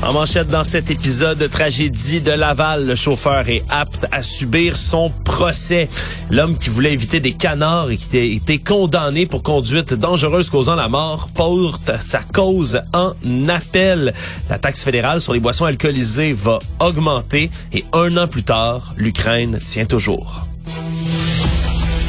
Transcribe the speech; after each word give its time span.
En 0.00 0.12
manchette 0.12 0.46
dans 0.46 0.64
cet 0.64 0.90
épisode 0.90 1.38
de 1.38 1.48
tragédie 1.48 2.20
de 2.20 2.30
Laval, 2.30 2.86
le 2.86 2.94
chauffeur 2.94 3.48
est 3.48 3.64
apte 3.68 4.06
à 4.12 4.22
subir 4.22 4.76
son 4.76 5.10
procès. 5.24 5.88
L'homme 6.30 6.56
qui 6.56 6.68
voulait 6.70 6.92
éviter 6.92 7.18
des 7.18 7.32
canards 7.32 7.90
et 7.90 7.96
qui 7.96 8.16
a 8.16 8.22
été 8.22 8.58
condamné 8.58 9.26
pour 9.26 9.42
conduite 9.42 9.94
dangereuse 9.94 10.50
causant 10.50 10.76
la 10.76 10.88
mort 10.88 11.28
porte 11.34 11.90
sa 12.04 12.20
cause 12.20 12.80
en 12.92 13.12
appel. 13.48 14.14
La 14.48 14.58
taxe 14.58 14.84
fédérale 14.84 15.20
sur 15.20 15.32
les 15.32 15.40
boissons 15.40 15.64
alcoolisées 15.64 16.32
va 16.32 16.60
augmenter 16.80 17.50
et 17.72 17.84
un 17.92 18.16
an 18.16 18.28
plus 18.28 18.44
tard, 18.44 18.94
l'Ukraine 18.96 19.58
tient 19.58 19.86
toujours. 19.86 20.46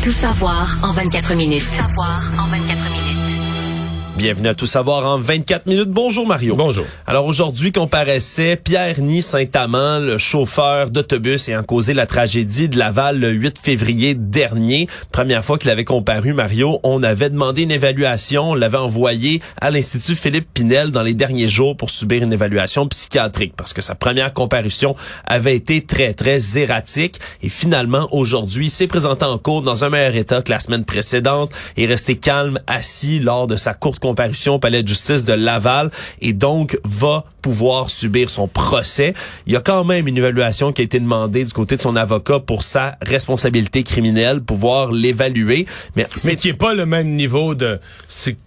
Tout 0.03 0.11
savoir 0.11 0.77
en 0.83 0.93
24 0.93 1.33
minutes. 1.33 1.65
Tout 1.65 1.75
savoir 1.75 2.17
en 2.39 2.47
24 2.47 2.67
minutes. 2.67 2.78
Bienvenue 4.19 4.49
à 4.49 4.53
Tout 4.53 4.65
savoir 4.65 5.05
en 5.05 5.17
24 5.17 5.65
minutes. 5.65 5.87
Bonjour 5.87 6.27
Mario. 6.27 6.53
Bonjour. 6.53 6.85
Alors 7.07 7.25
aujourd'hui 7.25 7.71
comparaissait 7.71 8.57
Pierre 8.57 8.99
Ny 8.99 9.21
Saint-Amand, 9.21 9.99
le 9.99 10.17
chauffeur 10.17 10.89
d'autobus 10.89 11.47
ayant 11.47 11.63
causé 11.63 11.93
la 11.93 12.05
tragédie 12.05 12.67
de 12.67 12.77
Laval 12.77 13.17
le 13.17 13.29
8 13.29 13.57
février 13.57 14.15
dernier. 14.15 14.89
Première 15.13 15.45
fois 15.45 15.57
qu'il 15.57 15.69
avait 15.69 15.85
comparu 15.85 16.33
Mario, 16.33 16.81
on 16.83 17.01
avait 17.01 17.29
demandé 17.29 17.63
une 17.63 17.71
évaluation, 17.71 18.51
on 18.51 18.55
l'avait 18.55 18.77
envoyé 18.77 19.41
à 19.61 19.71
l'Institut 19.71 20.17
Philippe 20.17 20.49
Pinel 20.53 20.91
dans 20.91 21.01
les 21.01 21.13
derniers 21.13 21.47
jours 21.47 21.77
pour 21.77 21.89
subir 21.89 22.21
une 22.21 22.33
évaluation 22.33 22.89
psychiatrique 22.89 23.53
parce 23.55 23.71
que 23.71 23.81
sa 23.81 23.95
première 23.95 24.33
comparution 24.33 24.97
avait 25.27 25.55
été 25.55 25.79
très 25.85 26.11
très 26.11 26.57
erratique 26.57 27.21
et 27.41 27.47
finalement 27.47 28.09
aujourd'hui 28.11 28.65
il 28.65 28.69
s'est 28.69 28.87
présenté 28.87 29.23
en 29.23 29.37
cours 29.37 29.61
dans 29.61 29.85
un 29.85 29.89
meilleur 29.89 30.17
état 30.17 30.41
que 30.41 30.51
la 30.51 30.59
semaine 30.59 30.83
précédente 30.83 31.53
et 31.77 31.85
resté 31.85 32.17
calme 32.17 32.59
assis 32.67 33.19
lors 33.21 33.47
de 33.47 33.55
sa 33.55 33.73
courte 33.73 34.08
comparution 34.09 34.55
au 34.55 34.59
palais 34.59 34.81
de 34.81 34.87
justice 34.87 35.23
de 35.23 35.33
Laval 35.33 35.91
et 36.19 36.33
donc 36.33 36.79
va 36.83 37.25
pouvoir 37.41 37.89
subir 37.89 38.29
son 38.29 38.47
procès. 38.47 39.13
Il 39.47 39.53
y 39.53 39.55
a 39.55 39.61
quand 39.61 39.83
même 39.83 40.07
une 40.07 40.17
évaluation 40.17 40.71
qui 40.71 40.81
a 40.81 40.85
été 40.85 40.99
demandée 40.99 41.45
du 41.45 41.53
côté 41.53 41.77
de 41.77 41.81
son 41.81 41.95
avocat 41.95 42.39
pour 42.39 42.63
sa 42.63 42.97
responsabilité 43.01 43.83
criminelle, 43.83 44.41
pouvoir 44.41 44.91
l'évaluer. 44.91 45.65
Mais, 45.95 46.07
mais 46.25 46.35
qui 46.35 46.49
est 46.49 46.53
pas 46.53 46.73
le 46.73 46.85
même 46.85 47.15
niveau 47.15 47.55
de... 47.55 47.79
c'est 48.07 48.37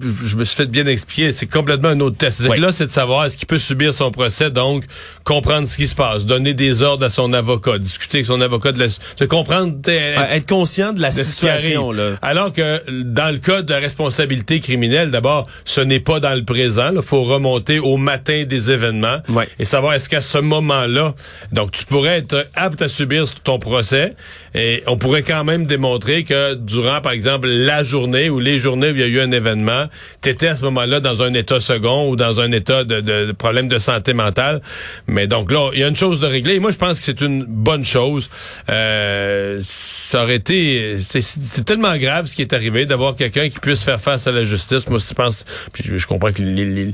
Je 0.00 0.36
me 0.36 0.44
suis 0.44 0.56
fait 0.56 0.66
bien 0.66 0.86
expliquer, 0.86 1.32
c'est 1.32 1.46
complètement 1.46 1.90
un 1.90 2.00
autre 2.00 2.16
test. 2.16 2.42
Oui. 2.48 2.58
Là, 2.58 2.72
c'est 2.72 2.86
de 2.86 2.90
savoir 2.90 3.26
est-ce 3.26 3.36
qu'il 3.36 3.46
peut 3.46 3.58
subir 3.58 3.94
son 3.94 4.10
procès, 4.10 4.50
donc 4.50 4.84
comprendre 5.24 5.66
ce 5.68 5.76
qui 5.76 5.88
se 5.88 5.94
passe, 5.94 6.24
donner 6.24 6.54
des 6.54 6.82
ordres 6.82 7.06
à 7.06 7.10
son 7.10 7.32
avocat, 7.32 7.78
discuter 7.78 8.18
avec 8.18 8.26
son 8.26 8.40
avocat, 8.40 8.72
de, 8.72 8.78
la, 8.78 8.86
de 8.86 9.26
comprendre... 9.26 9.74
Être, 9.86 10.32
être, 10.32 10.46
conscient 10.46 10.92
de 10.92 11.00
la 11.00 11.10
de 11.10 11.14
situation. 11.14 11.92
Là. 11.92 12.12
Alors 12.22 12.52
que 12.52 12.82
dans 13.02 13.32
le 13.32 13.38
cas 13.38 13.62
de 13.62 13.72
la 13.72 13.78
responsabilité 13.78 14.60
criminelle, 14.60 15.10
d'abord, 15.10 15.46
ce 15.64 15.80
n'est 15.80 16.00
pas 16.00 16.20
dans 16.20 16.34
le 16.34 16.44
présent. 16.44 16.90
Il 16.94 17.02
faut 17.02 17.24
remonter 17.24 17.78
au 17.78 17.96
matin 17.96 18.35
des 18.44 18.70
événements 18.70 19.18
ouais. 19.28 19.48
et 19.58 19.64
savoir 19.64 19.94
est-ce 19.94 20.08
qu'à 20.08 20.22
ce 20.22 20.38
moment-là, 20.38 21.14
donc 21.52 21.72
tu 21.72 21.84
pourrais 21.84 22.18
être 22.18 22.46
apte 22.54 22.82
à 22.82 22.88
subir 22.88 23.32
ton 23.42 23.58
procès 23.58 24.14
et 24.54 24.82
on 24.86 24.96
pourrait 24.96 25.22
quand 25.22 25.44
même 25.44 25.66
démontrer 25.66 26.24
que 26.24 26.54
durant, 26.54 27.00
par 27.00 27.12
exemple, 27.12 27.46
la 27.48 27.82
journée 27.82 28.30
ou 28.30 28.38
les 28.40 28.58
journées 28.58 28.90
où 28.90 28.94
il 28.94 29.00
y 29.00 29.02
a 29.02 29.06
eu 29.06 29.20
un 29.20 29.30
événement, 29.30 29.86
tu 30.22 30.30
étais 30.30 30.48
à 30.48 30.56
ce 30.56 30.64
moment-là 30.64 31.00
dans 31.00 31.22
un 31.22 31.34
état 31.34 31.60
second 31.60 32.08
ou 32.08 32.16
dans 32.16 32.40
un 32.40 32.50
état 32.52 32.84
de, 32.84 33.00
de, 33.00 33.26
de, 33.26 33.32
problème 33.32 33.68
de 33.68 33.78
santé 33.78 34.14
mentale. 34.14 34.62
Mais 35.06 35.26
donc 35.26 35.52
là, 35.52 35.70
il 35.74 35.80
y 35.80 35.84
a 35.84 35.88
une 35.88 35.96
chose 35.96 36.20
de 36.20 36.26
régler. 36.26 36.54
Et 36.54 36.60
moi, 36.60 36.70
je 36.70 36.78
pense 36.78 36.98
que 36.98 37.04
c'est 37.04 37.20
une 37.20 37.44
bonne 37.44 37.84
chose. 37.84 38.28
Euh, 38.70 39.60
ça 39.62 40.24
aurait 40.24 40.36
été... 40.36 40.96
C'est 40.98 41.64
tellement 41.64 41.96
grave 41.96 42.26
ce 42.26 42.34
qui 42.34 42.42
est 42.42 42.52
arrivé 42.52 42.86
d'avoir 42.86 43.16
quelqu'un 43.16 43.48
qui 43.48 43.58
puisse 43.60 43.82
faire 43.82 44.00
face 44.00 44.26
à 44.26 44.32
la 44.32 44.44
justice. 44.44 44.88
Moi, 44.88 44.98
je 45.06 45.14
pense... 45.14 45.44
Puis 45.72 45.84
je 45.96 46.06
comprends 46.06 46.32
que 46.32 46.42
les, 46.42 46.64
les 46.64 46.92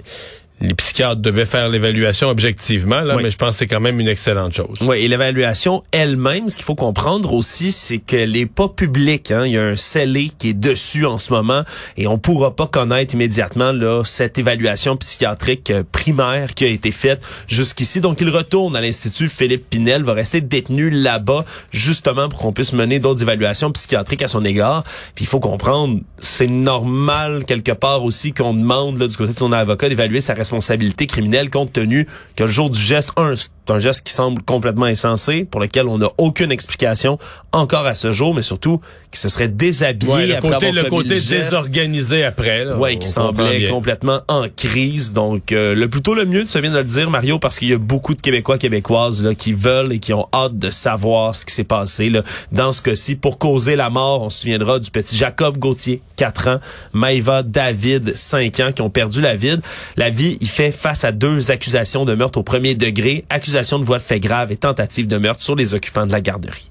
les 0.63 0.75
psychiatres 0.75 1.21
devaient 1.21 1.45
faire 1.45 1.69
l'évaluation 1.69 2.29
objectivement, 2.29 3.01
là, 3.01 3.17
oui. 3.17 3.25
mais 3.25 3.31
je 3.31 3.37
pense 3.37 3.51
que 3.51 3.57
c'est 3.57 3.67
quand 3.67 3.81
même 3.81 3.99
une 3.99 4.07
excellente 4.07 4.55
chose. 4.55 4.79
Oui, 4.81 4.99
et 4.99 5.09
l'évaluation 5.09 5.83
elle-même, 5.91 6.49
ce 6.49 6.57
qu'il 6.57 6.65
faut 6.65 6.77
comprendre 6.77 7.35
aussi, 7.35 7.73
c'est 7.73 7.99
qu'elle 7.99 8.33
n'est 8.33 8.47
pas 8.47 8.69
publique. 8.69 9.33
Hein. 9.33 9.45
Il 9.47 9.53
y 9.53 9.59
a 9.59 9.65
un 9.65 9.77
scellé 9.77 10.31
qui 10.39 10.51
est 10.51 10.55
dessus 10.55 11.05
en 11.05 11.19
ce 11.19 11.33
moment 11.33 11.65
et 11.97 12.07
on 12.07 12.17
pourra 12.17 12.55
pas 12.55 12.69
connaître 12.69 13.15
immédiatement 13.15 13.73
là, 13.73 14.03
cette 14.05 14.39
évaluation 14.39 14.97
psychiatrique 14.97 15.73
primaire 15.91 16.55
qui 16.55 16.65
a 16.65 16.69
été 16.69 16.93
faite 16.93 17.27
jusqu'ici. 17.49 18.01
Donc, 18.01 18.21
il 18.21 18.31
retourne 18.31 18.77
à 18.77 18.81
l'Institut 18.81 19.29
Philippe 19.29 19.69
Pinel, 19.69 20.05
va 20.05 20.13
rester 20.13 20.41
détenu 20.41 20.91
là-bas 20.91 21.45
justement 21.73 22.29
pour 22.29 22.39
qu'on 22.39 22.53
puisse 22.53 22.73
mener 22.73 23.01
d'autres 23.01 23.23
évaluations 23.23 23.73
psychiatriques 23.73 24.23
à 24.23 24.29
son 24.29 24.45
égard. 24.45 24.85
Puis 25.17 25.25
il 25.25 25.29
faut 25.29 25.41
comprendre, 25.41 25.99
c'est 26.21 26.47
normal 26.47 27.45
quelque 27.47 27.73
part 27.73 28.05
aussi 28.05 28.33
qu'on 28.33 28.55
demande 28.55 29.01
là, 29.01 29.09
du 29.09 29.17
côté 29.17 29.33
de 29.33 29.39
son 29.39 29.51
avocat 29.51 29.89
d'évaluer 29.89 30.21
sa 30.21 30.35
responsabilité 30.35 30.52
responsabilité 30.53 31.07
criminelle 31.07 31.49
compte 31.51 31.73
tenu 31.73 32.07
que 32.37 32.45
le 32.45 32.51
jour 32.51 32.69
du 32.69 32.79
geste, 32.79 33.11
un, 33.17 33.35
c'est 33.37 33.73
un 33.73 33.79
geste 33.79 34.07
qui 34.07 34.13
semble 34.13 34.43
complètement 34.43 34.87
insensé, 34.87 35.45
pour 35.45 35.61
lequel 35.61 35.87
on 35.87 35.99
n'a 35.99 36.09
aucune 36.19 36.51
explication 36.51 37.19
encore 37.53 37.87
à 37.87 37.95
ce 37.95 38.13
jour, 38.13 38.35
mais 38.35 38.43
surtout 38.43 38.81
qui 39.13 39.21
se 39.21 39.29
serait 39.29 39.49
déshabillé 39.49 40.13
ouais, 40.13 40.27
le 40.27 40.37
après 40.37 40.51
côté, 40.51 40.67
avoir 40.69 40.85
le 40.85 40.91
côté 40.91 41.15
le 41.17 41.21
désorganisé 41.21 42.25
après. 42.25 42.65
Oui, 42.77 42.99
qui 42.99 43.07
semblait 43.07 43.69
complètement 43.69 44.21
en 44.27 44.47
crise. 44.49 45.13
Donc, 45.13 45.53
euh, 45.53 45.75
le 45.75 45.89
plutôt 45.89 46.15
le 46.15 46.25
mieux, 46.25 46.47
tu 46.47 46.59
viens 46.61 46.71
de 46.71 46.79
le 46.79 46.85
dire, 46.85 47.11
Mario, 47.11 47.39
parce 47.39 47.59
qu'il 47.59 47.69
y 47.69 47.75
a 47.75 47.79
beaucoup 47.79 48.15
de 48.15 48.21
Québécois, 48.21 48.57
Québécoises 48.57 49.23
là, 49.23 49.35
qui 49.35 49.53
veulent 49.53 49.93
et 49.93 49.99
qui 49.99 50.15
ont 50.15 50.29
hâte 50.33 50.59
de 50.59 50.71
savoir 50.71 51.37
ce 51.37 51.45
qui 51.45 51.53
s'est 51.53 51.63
passé 51.63 52.09
là, 52.09 52.23
dans 52.53 52.73
ce 52.73 52.81
cas-ci. 52.81 53.15
Pour 53.15 53.39
causer 53.39 53.77
la 53.77 53.91
mort, 53.91 54.23
on 54.23 54.31
se 54.31 54.41
souviendra 54.41 54.79
du 54.79 54.91
petit 54.91 55.17
Jacob 55.17 55.59
Gauthier, 55.59 56.01
4 56.17 56.49
ans, 56.49 56.61
Maïva 56.95 57.43
David, 57.43 58.17
5 58.17 58.61
ans, 58.61 58.73
qui 58.73 58.81
ont 58.81 58.91
perdu 58.91 59.21
la 59.21 59.37
vie. 59.37 59.57
La 59.97 60.09
vie, 60.09 60.32
il 60.41 60.49
fait 60.49 60.73
face 60.73 61.05
à 61.05 61.13
deux 61.13 61.51
accusations 61.51 62.05
de 62.05 62.15
meurtre 62.15 62.39
au 62.39 62.43
premier 62.43 62.75
degré, 62.75 63.25
accusation 63.31 63.79
de 63.79 63.85
voie 63.85 63.99
de 63.99 64.03
fait 64.03 64.21
grave 64.21 64.53
et 64.53 64.57
tentative 64.57 65.07
de 65.07 65.19
meurtre 65.19 65.43
sur 65.43 65.57
les 65.57 65.75
occupants 65.75 66.07
de 66.07 66.13
la 66.13 66.21
garderie. 66.21 66.69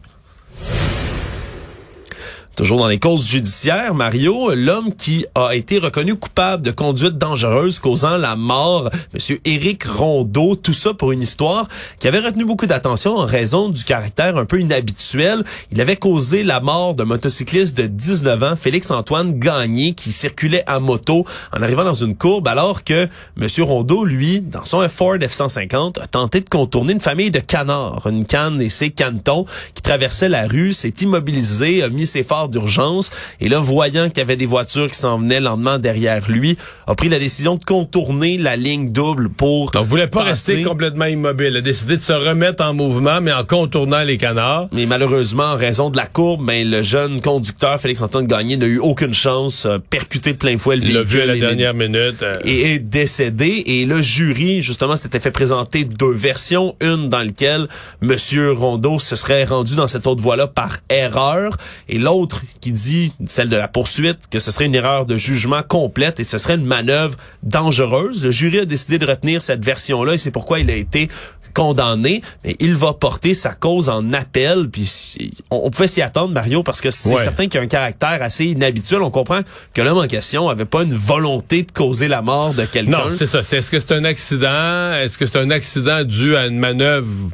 Toujours 2.62 2.78
dans 2.78 2.88
les 2.88 3.00
causes 3.00 3.26
judiciaires, 3.26 3.96
Mario, 3.96 4.54
l'homme 4.54 4.94
qui 4.96 5.26
a 5.34 5.56
été 5.56 5.80
reconnu 5.80 6.14
coupable 6.14 6.64
de 6.64 6.70
conduite 6.70 7.18
dangereuse 7.18 7.80
causant 7.80 8.18
la 8.18 8.36
mort, 8.36 8.92
Monsieur 9.16 9.42
Éric 9.46 9.84
Rondeau, 9.86 10.56
tout 10.56 10.72
ça 10.72 10.94
pour 10.94 11.12
une 11.12 11.24
histoire 11.24 11.68
qui 11.98 12.08
avait 12.08 12.20
retenu 12.20 12.46
beaucoup 12.46 12.68
d'attention 12.68 13.18
en 13.18 13.26
raison 13.26 13.70
du 13.70 13.84
caractère 13.84 14.38
un 14.38 14.46
peu 14.46 14.62
inhabituel. 14.62 15.44
Il 15.72 15.82
avait 15.82 15.96
causé 15.96 16.44
la 16.44 16.60
mort 16.60 16.94
d'un 16.94 17.06
motocycliste 17.06 17.76
de 17.76 17.88
19 17.88 18.44
ans, 18.44 18.56
Félix-Antoine 18.56 19.40
Gagné, 19.40 19.96
qui 19.96 20.12
circulait 20.12 20.64
à 20.68 20.80
moto 20.80 21.26
en 21.58 21.64
arrivant 21.64 21.84
dans 21.84 21.96
une 21.96 22.16
courbe 22.16 22.48
alors 22.48 22.84
que 22.84 23.08
Monsieur 23.38 23.64
Rondeau, 23.64 24.06
lui, 24.06 24.40
dans 24.40 24.66
son 24.66 24.88
Ford 24.88 25.16
F-150, 25.16 26.00
a 26.00 26.06
tenté 26.06 26.42
de 26.42 26.50
contourner 26.50 26.94
une 26.94 27.02
famille 27.02 27.32
de 27.32 27.40
canards, 27.40 28.06
une 28.06 28.24
canne 28.24 28.62
et 28.62 28.70
ses 28.70 28.92
canetons 28.92 29.46
qui 29.74 29.82
traversaient 29.82 30.30
la 30.30 30.46
rue, 30.46 30.74
s'est 30.74 30.94
immobilisé, 31.02 31.82
a 31.82 31.90
mis 31.90 32.06
ses 32.06 32.22
phares 32.22 32.51
d'urgence. 32.52 33.10
Et 33.40 33.50
là, 33.50 33.60
voyant 33.60 34.08
qu'il 34.10 34.20
y 34.20 34.22
avait 34.22 34.36
des 34.36 34.46
voitures 34.46 34.90
qui 34.92 34.98
s'en 35.00 35.18
venaient 35.18 35.40
lentement 35.40 35.80
derrière 35.80 36.30
lui, 36.30 36.58
a 36.88 36.94
pris 36.94 37.10
la 37.10 37.18
décision 37.18 37.56
de 37.56 37.64
contourner 37.64 38.38
la 38.38 38.56
ligne 38.56 38.92
double 38.92 39.30
pour... 39.30 39.72
Donc, 39.72 39.88
voulait 39.88 40.08
pas 40.08 40.24
passer. 40.26 40.52
rester 40.54 40.64
complètement 40.68 41.06
immobile. 41.06 41.48
Il 41.52 41.58
a 41.58 41.62
décidé 41.62 41.98
de 41.98 42.02
se 42.02 42.14
remettre 42.14 42.64
en 42.64 42.74
mouvement, 42.74 43.22
mais 43.22 43.34
en 43.34 43.44
contournant 43.44 44.04
les 44.04 44.18
canards. 44.18 44.68
Mais 44.72 44.86
malheureusement, 44.86 45.46
en 45.54 45.56
raison 45.56 45.90
de 45.90 45.98
la 45.98 46.06
courbe, 46.06 46.46
ben, 46.46 46.70
le 46.70 46.82
jeune 46.84 47.22
conducteur, 47.22 47.80
Félix-Antoine 47.80 48.28
Gagné, 48.28 48.58
n'a 48.58 48.66
eu 48.66 48.78
aucune 48.80 49.14
chance, 49.14 49.66
euh, 49.66 49.78
percuté 49.90 50.34
de 50.34 50.38
plein 50.38 50.58
fouet 50.58 50.76
le 50.76 50.84
Il 50.84 50.94
l'a 50.94 51.00
véhicule. 51.04 51.18
vu 51.18 51.22
à 51.24 51.26
la 51.26 51.36
et- 51.36 51.40
dernière 51.40 51.74
minute. 51.74 52.22
euh, 52.22 52.40
et 52.46 52.74
est 52.74 52.80
décédé. 52.80 53.64
Et 53.66 53.86
le 53.86 54.02
jury, 54.02 54.62
justement, 54.62 54.96
s'était 54.96 55.20
fait 55.20 55.32
présenter 55.32 55.86
deux 55.86 56.12
versions. 56.14 56.76
Une 56.82 57.10
dans 57.10 57.24
laquelle 57.24 57.68
Monsieur 58.02 58.52
Rondeau 58.52 59.00
se 59.00 59.16
serait 59.16 59.44
rendu 59.46 59.76
dans 59.76 59.88
cette 59.88 60.08
autre 60.08 60.22
voie-là 60.22 60.48
par 60.48 60.78
erreur. 60.90 61.52
Et 61.90 61.98
l'autre 61.98 62.31
qui 62.60 62.72
dit, 62.72 63.14
celle 63.26 63.50
de 63.50 63.56
la 63.56 63.68
poursuite, 63.68 64.28
que 64.30 64.40
ce 64.40 64.52
serait 64.52 64.66
une 64.66 64.76
erreur 64.76 65.06
de 65.06 65.18
jugement 65.18 65.62
complète 65.64 66.20
et 66.20 66.24
ce 66.24 66.38
serait 66.38 66.56
une 66.56 66.66
manœuvre 66.66 67.16
dangereuse. 67.44 68.24
Le 68.24 68.32
jury 68.32 68.60
a 68.60 68.66
décidé 68.66 68.98
de 68.98 69.06
retenir 69.06 69.42
cette 69.42 69.64
version-là 69.64 70.14
et 70.14 70.18
c'est 70.18 70.32
pourquoi 70.32 70.60
il 70.60 70.70
a 70.70 70.76
été 70.76 71.10
condamné. 71.54 72.22
Mais 72.44 72.56
il 72.60 72.74
va 72.76 72.94
porter 72.94 73.34
sa 73.34 73.54
cause 73.54 73.90
en 73.90 74.14
appel. 74.14 74.70
Puis 74.72 75.32
on, 75.50 75.62
on 75.66 75.70
pouvait 75.70 75.88
s'y 75.88 76.02
attendre, 76.02 76.34
Mario, 76.34 76.64
parce 76.64 76.82
que 76.82 76.92
c'est 76.92 77.10
Ouais. 77.14 77.24
certain 77.24 77.48
qu'il 77.48 77.60
a 77.60 77.64
un 77.64 77.68
caractère 77.68 78.20
assez 78.22 78.46
inhabituel. 78.46 79.02
On 79.02 79.12
comprend 79.12 79.42
que 79.74 79.82
l'homme 79.82 79.98
en 79.98 80.08
question 80.08 80.48
avait 80.50 80.66
pas 80.66 80.84
une 80.84 80.94
volonté 80.94 81.64
de 81.64 81.72
causer 81.72 82.08
la 82.08 82.22
mort 82.22 82.54
de 82.54 82.66
quelqu'un. 82.66 82.92
Non, 83.06 83.12
c'est 83.12 83.26
ça. 83.26 83.40
Est-ce 83.40 83.70
que 83.70 83.80
c'est 83.80 83.94
un 83.94 84.06
accident? 84.06 84.94
Est-ce 84.94 85.18
que 85.18 85.26
c'est 85.26 85.40
un 85.40 85.50
accident 85.50 86.04
dû 86.04 86.36
à 86.36 86.48
une 86.48 86.58
manœuvre? 86.60 87.30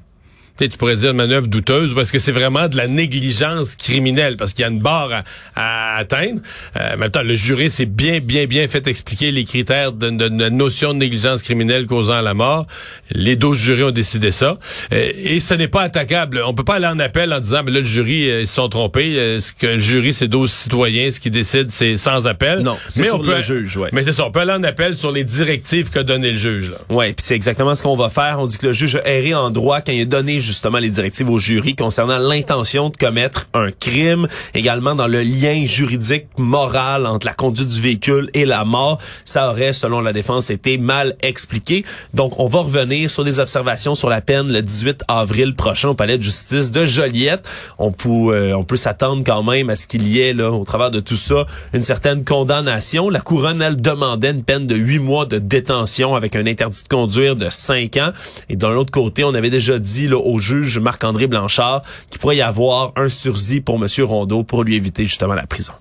Tu 0.66 0.78
pourrais 0.78 0.96
dire 0.96 1.12
une 1.12 1.18
manœuvre 1.18 1.48
douteuse 1.48 1.94
parce 1.96 2.12
que 2.12 2.20
c'est 2.20 2.32
vraiment 2.32 2.68
de 2.68 2.78
la 2.78 2.88
négligence 2.88 3.76
criminelle 3.76 4.38
parce 4.38 4.54
qu'il 4.54 4.64
y 4.64 4.66
a 4.66 4.72
une 4.72 4.80
barre 4.80 5.12
à, 5.12 5.24
à 5.56 5.98
atteindre. 5.98 6.42
Euh, 6.76 6.96
en 6.96 6.98
même 6.98 7.12
temps, 7.12 7.24
le 7.24 7.36
jury 7.36 7.70
s'est 7.70 7.86
bien, 7.86 8.20
bien, 8.20 8.46
bien 8.46 8.68
fait 8.68 8.88
expliquer 8.88 9.32
les 9.32 9.46
critères 9.46 9.92
de, 9.92 10.10
de, 10.10 10.28
de 10.30 10.50
notion 10.50 10.94
de 10.94 11.00
négligence 11.00 11.42
criminelle 11.42 11.86
causant 11.86 12.22
la 12.22 12.34
mort. 12.34 12.68
Les 13.12 13.36
12 13.36 13.58
jurys 13.58 13.84
ont 13.84 13.92
décidé 13.92 14.32
ça. 14.32 14.58
Euh, 14.94 15.12
et 15.18 15.40
ce 15.40 15.54
n'est 15.54 15.68
pas 15.68 15.82
attaquable. 15.84 16.42
On 16.46 16.54
peut 16.54 16.64
pas 16.64 16.76
aller 16.76 16.88
en 16.88 17.00
appel 17.00 17.34
en 17.34 17.40
disant, 17.40 17.62
mais 17.64 17.72
là, 17.72 17.80
le 17.80 17.86
jury, 17.86 18.30
euh, 18.30 18.42
ils 18.42 18.48
se 18.48 18.56
sont 18.56 18.70
trompés. 18.70 19.18
Euh, 19.18 19.40
ce 19.40 19.52
que 19.52 19.68
le 19.68 19.80
jury, 19.80 20.14
c'est 20.14 20.28
12 20.28 20.52
citoyens. 20.52 21.12
Ce 21.12 21.20
qui 21.20 21.32
décide, 21.32 21.72
c'est 21.72 21.98
sans 21.98 22.28
appel. 22.28 22.60
Non, 22.60 22.76
c'est 22.90 23.02
mais 23.02 23.08
sur 23.08 23.16
on 23.16 23.20
peut, 23.20 23.36
le 23.36 23.42
juge, 23.42 23.78
ouais. 23.78 23.90
Mais 23.94 24.04
c'est 24.04 24.14
ça, 24.14 24.26
on 24.26 24.32
peut 24.32 24.40
aller 24.40 24.54
en 24.54 24.64
appel 24.64 24.96
sur 24.96 25.12
les 25.12 25.24
directives 25.24 25.90
qu'a 25.90 26.04
donné 26.04 26.32
le 26.32 26.38
juge. 26.38 26.72
Là. 26.72 26.78
Oui, 26.90 27.08
puis 27.08 27.16
c'est 27.26 27.36
exactement 27.36 27.76
ce 27.76 27.84
qu'on 27.84 27.96
va 27.96 28.10
faire. 28.10 28.38
On 28.40 28.48
dit 28.48 28.58
que 28.58 28.68
le 28.68 28.74
juge 28.74 28.96
a 28.96 29.08
erré 29.08 29.34
en 29.34 29.50
droit 29.50 29.82
quand 29.82 29.92
il 29.92 30.02
a 30.02 30.06
donné 30.06 30.40
justement 30.48 30.80
les 30.80 30.90
directives 30.90 31.30
au 31.30 31.38
jury 31.38 31.76
concernant 31.76 32.18
l'intention 32.18 32.90
de 32.90 32.98
commettre 32.98 33.48
un 33.54 33.72
crime, 33.72 34.28
également 34.54 34.96
dans 34.96 35.08
le 35.08 35.22
lien 35.22 35.66
juridique 35.66 36.26
moral 36.38 37.06
entre 37.06 37.28
la 37.28 37.34
conduite 37.34 37.68
du 37.68 37.82
véhicule 37.82 38.30
et 38.34 38.46
la 38.46 38.66
mort. 38.66 38.98
Ça 39.26 39.50
aurait, 39.50 39.74
selon 39.74 40.02
la 40.02 40.14
défense, 40.14 40.50
été 40.50 40.78
mal 40.78 41.16
expliqué. 41.22 41.86
Donc, 42.14 42.40
on 42.40 42.48
va 42.48 42.60
revenir 42.60 43.10
sur 43.12 43.24
des 43.24 43.40
observations 43.40 43.94
sur 43.94 44.10
la 44.10 44.22
peine 44.22 44.52
le 44.52 44.62
18 44.62 45.04
avril 45.08 45.56
prochain 45.56 45.90
au 45.90 45.94
palais 45.94 46.18
de 46.18 46.24
justice 46.24 46.72
de 46.72 46.86
Joliette. 46.86 47.48
On 47.78 47.92
peut, 47.92 48.10
euh, 48.10 48.58
on 48.58 48.64
peut 48.64 48.78
s'attendre 48.78 49.24
quand 49.26 49.44
même 49.44 49.70
à 49.70 49.76
ce 49.76 49.86
qu'il 49.86 50.08
y 50.08 50.22
ait, 50.22 50.34
là, 50.34 50.52
au 50.52 50.64
travers 50.64 50.92
de 50.92 51.00
tout 51.00 51.18
ça, 51.18 51.46
une 51.74 51.84
certaine 51.84 52.24
condamnation. 52.24 53.10
La 53.10 53.22
couronne, 53.22 53.62
elle, 53.62 53.82
demandait 53.82 54.32
une 54.32 54.44
peine 54.44 54.66
de 54.66 54.76
huit 54.76 55.00
mois 55.00 55.26
de 55.26 55.38
détention 55.38 56.16
avec 56.16 56.36
un 56.36 56.46
interdit 56.48 56.84
de 56.84 56.88
conduire 56.88 57.36
de 57.36 57.50
cinq 57.50 57.98
ans. 57.98 58.12
Et 58.50 58.56
d'un 58.56 58.72
autre 58.72 58.92
côté, 58.92 59.24
on 59.24 59.34
avait 59.34 59.50
déjà 59.50 59.78
dit 59.80 60.08
là, 60.08 60.18
au 60.18 60.37
juge 60.40 60.80
Marc-André 60.80 61.28
Blanchard 61.28 61.82
qu'il 62.10 62.20
pourrait 62.20 62.38
y 62.38 62.42
avoir 62.42 62.92
un 62.96 63.10
sursis 63.10 63.62
pour 63.62 63.76
M. 63.76 63.88
Rondeau 64.04 64.44
pour 64.44 64.64
lui 64.64 64.76
éviter 64.76 65.04
justement 65.04 65.34
la 65.34 65.48
prison. 65.48 65.74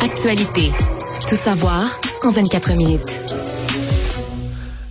Actualité. 0.00 0.72
Tout 1.28 1.36
savoir 1.36 2.00
en 2.22 2.30
24 2.30 2.72
minutes. 2.72 3.20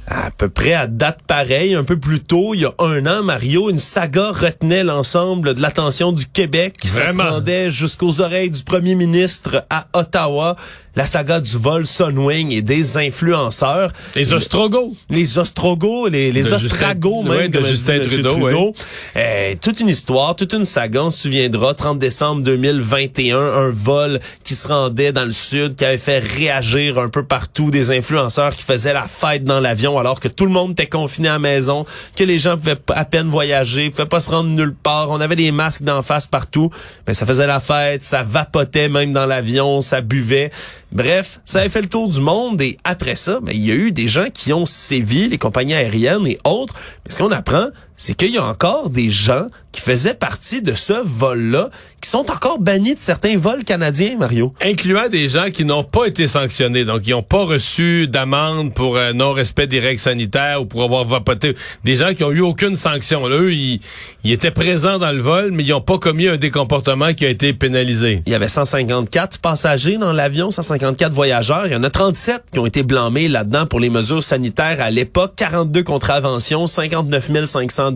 À 0.10 0.32
peu 0.32 0.48
près 0.48 0.74
à 0.74 0.88
date 0.88 1.22
pareille, 1.28 1.76
un 1.76 1.84
peu 1.84 2.00
plus 2.00 2.22
tôt, 2.22 2.54
il 2.54 2.62
y 2.62 2.66
a 2.66 2.74
un 2.80 3.06
an, 3.08 3.24
Mario, 3.24 3.70
une 3.70 3.80
saga 3.80 4.32
retenait 4.32 4.86
l'ensemble 4.86 5.54
de 5.54 5.62
l'attention 5.62 6.14
du 6.14 6.26
Québec. 6.26 6.76
Ça 6.86 7.12
se 7.12 7.18
rendait 7.18 7.72
jusqu'aux 7.72 8.22
oreilles 8.22 8.50
du 8.50 8.64
premier 8.64 8.96
ministre 8.96 9.66
à 9.70 9.88
Ottawa. 9.94 10.56
La 10.98 11.06
saga 11.06 11.40
du 11.40 11.56
vol 11.58 11.86
Sunwing 11.86 12.52
et 12.52 12.64
des 12.64 12.98
influenceurs. 12.98 13.92
Les 14.16 14.34
Ostrogoths. 14.34 14.96
Les 15.12 15.38
Ostrogos, 15.38 16.08
les, 16.08 16.32
les 16.32 16.52
Ostragos 16.52 17.22
Justin- 17.24 17.38
même, 17.38 17.52
de 17.52 17.58
comme 17.60 17.66
a 17.66 17.70
dit 17.70 17.76
Justin. 17.76 18.00
Trudeau, 18.00 18.30
Trudeau. 18.32 18.74
Euh, 19.16 19.54
toute 19.62 19.80
une 19.80 19.90
histoire, 19.90 20.36
toute 20.36 20.54
une 20.54 20.66
saga. 20.66 21.04
On 21.04 21.12
se 21.12 21.22
souviendra, 21.22 21.76
30 21.76 22.00
décembre 22.00 22.42
2021, 22.42 23.38
un 23.38 23.70
vol 23.70 24.20
qui 24.44 24.56
se 24.56 24.68
rendait 24.68 25.12
dans 25.12 25.26
le 25.26 25.34
sud, 25.34 25.76
qui 25.76 25.86
avait 25.86 26.00
fait 26.00 26.18
réagir 26.18 26.98
un 26.98 27.10
peu 27.10 27.24
partout 27.24 27.70
des 27.70 27.92
influenceurs 27.92 28.56
qui 28.56 28.64
faisaient 28.64 28.94
la 28.94 29.04
fête 29.08 29.44
dans 29.44 29.60
l'avion 29.60 30.00
alors 30.00 30.20
que 30.20 30.28
tout 30.28 30.46
le 30.46 30.52
monde 30.52 30.72
était 30.72 30.88
confiné 30.88 31.30
à 31.30 31.34
la 31.34 31.40
maison, 31.40 31.86
que 32.16 32.24
les 32.24 32.40
gens 32.40 32.58
pouvaient 32.58 32.80
à 32.96 33.06
peine 33.06 33.28
voyager, 33.28 33.92
pouvaient 33.92 34.08
pas 34.08 34.20
se 34.20 34.32
rendre 34.32 34.50
nulle 34.50 34.74
part. 34.74 35.12
On 35.12 35.22
avait 35.22 35.36
des 35.36 35.52
masques 35.52 35.84
d'en 35.84 36.02
face 36.02 36.26
partout. 36.26 36.72
Mais 37.08 37.14
ça 37.14 37.28
faisait 37.28 37.46
la 37.46 37.60
fête, 37.60 38.04
ça 38.04 38.24
vapotait 38.24 38.90
même 38.90 39.14
dans 39.14 39.28
l'avion, 39.28 39.82
ça 39.82 40.02
buvait. 40.02 40.50
Bref, 40.92 41.42
ça 41.44 41.60
avait 41.60 41.70
fait 41.70 41.82
le 41.82 41.90
tour 41.90 42.08
du 42.08 42.22
monde 42.22 42.62
et 42.62 42.78
après 42.84 43.16
ça, 43.16 43.40
ben, 43.42 43.52
il 43.54 43.66
y 43.66 43.72
a 43.72 43.76
eu 43.76 43.92
des 43.92 44.08
gens 44.08 44.30
qui 44.34 44.54
ont 44.54 44.66
sévi, 44.66 45.28
les 45.28 45.38
compagnies 45.38 45.74
aériennes 45.74 46.26
et 46.26 46.40
autres. 46.46 46.76
Mais 47.06 47.12
ce 47.12 47.18
qu'on 47.20 47.32
apprend, 47.32 47.68
c'est 47.98 48.14
qu'il 48.14 48.34
y 48.34 48.38
a 48.38 48.46
encore 48.46 48.92
des 48.92 49.10
gens 49.10 49.48
qui 49.72 49.82
faisaient 49.82 50.14
partie 50.14 50.62
de 50.62 50.74
ce 50.76 50.94
vol-là, 50.94 51.70
qui 52.02 52.10
sont 52.10 52.32
encore 52.32 52.60
bannis 52.60 52.96
de 52.96 53.00
certains 53.00 53.38
vols 53.38 53.64
canadiens, 53.64 54.16
Mario. 54.18 54.52
incluant 54.62 55.10
des 55.10 55.30
gens 55.30 55.50
qui 55.52 55.66
n'ont 55.66 55.84
pas 55.84 56.06
été 56.06 56.28
sanctionnés, 56.28 56.86
donc 56.86 57.02
qui 57.02 57.12
n'ont 57.12 57.24
pas 57.24 57.44
reçu 57.44 58.08
d'amende 58.08 58.74
pour 58.74 58.98
euh, 58.98 59.14
non-respect 59.14 59.68
des 59.68 59.80
règles 59.80 60.00
sanitaires 60.00 60.62
ou 60.62 60.66
pour 60.66 60.84
avoir 60.84 61.06
vapoté. 61.06 61.56
Des 61.84 61.96
gens 61.96 62.14
qui 62.14 62.24
ont 62.24 62.32
eu 62.32 62.42
aucune 62.42 62.76
sanction. 62.76 63.26
Là, 63.28 63.38
eux, 63.38 63.54
ils, 63.54 63.82
ils 64.24 64.32
étaient 64.32 64.52
présents 64.52 65.00
dans 65.00 65.12
le 65.12 65.22
vol, 65.22 65.52
mais 65.52 65.64
ils 65.64 65.70
n'ont 65.70 65.82
pas 65.82 65.98
commis 65.98 66.28
un 66.28 66.38
décomportement 66.38 67.14
qui 67.14 67.26
a 67.26 67.30
été 67.30 67.54
pénalisé. 67.54 68.22
Il 68.26 68.32
y 68.32 68.36
avait 68.36 68.48
154 68.48 69.40
passagers 69.40 69.98
dans 69.98 70.14
l'avion, 70.14 70.52
154 70.52 71.14
voyageurs. 71.14 71.66
Il 71.66 71.74
y 71.74 71.76
en 71.76 71.84
a 71.84 71.90
37 71.90 72.44
qui 72.54 72.60
ont 72.60 72.66
été 72.66 72.84
blâmés 72.84 73.28
là-dedans 73.28 73.66
pour 73.66 73.80
les 73.80 73.90
mesures 73.90 74.24
sanitaires 74.24 74.78
à 74.82 74.92
l'époque. 74.92 75.34
42 75.36 75.84
contraventions, 75.84 76.68
59 76.68 77.46
500 77.46 77.87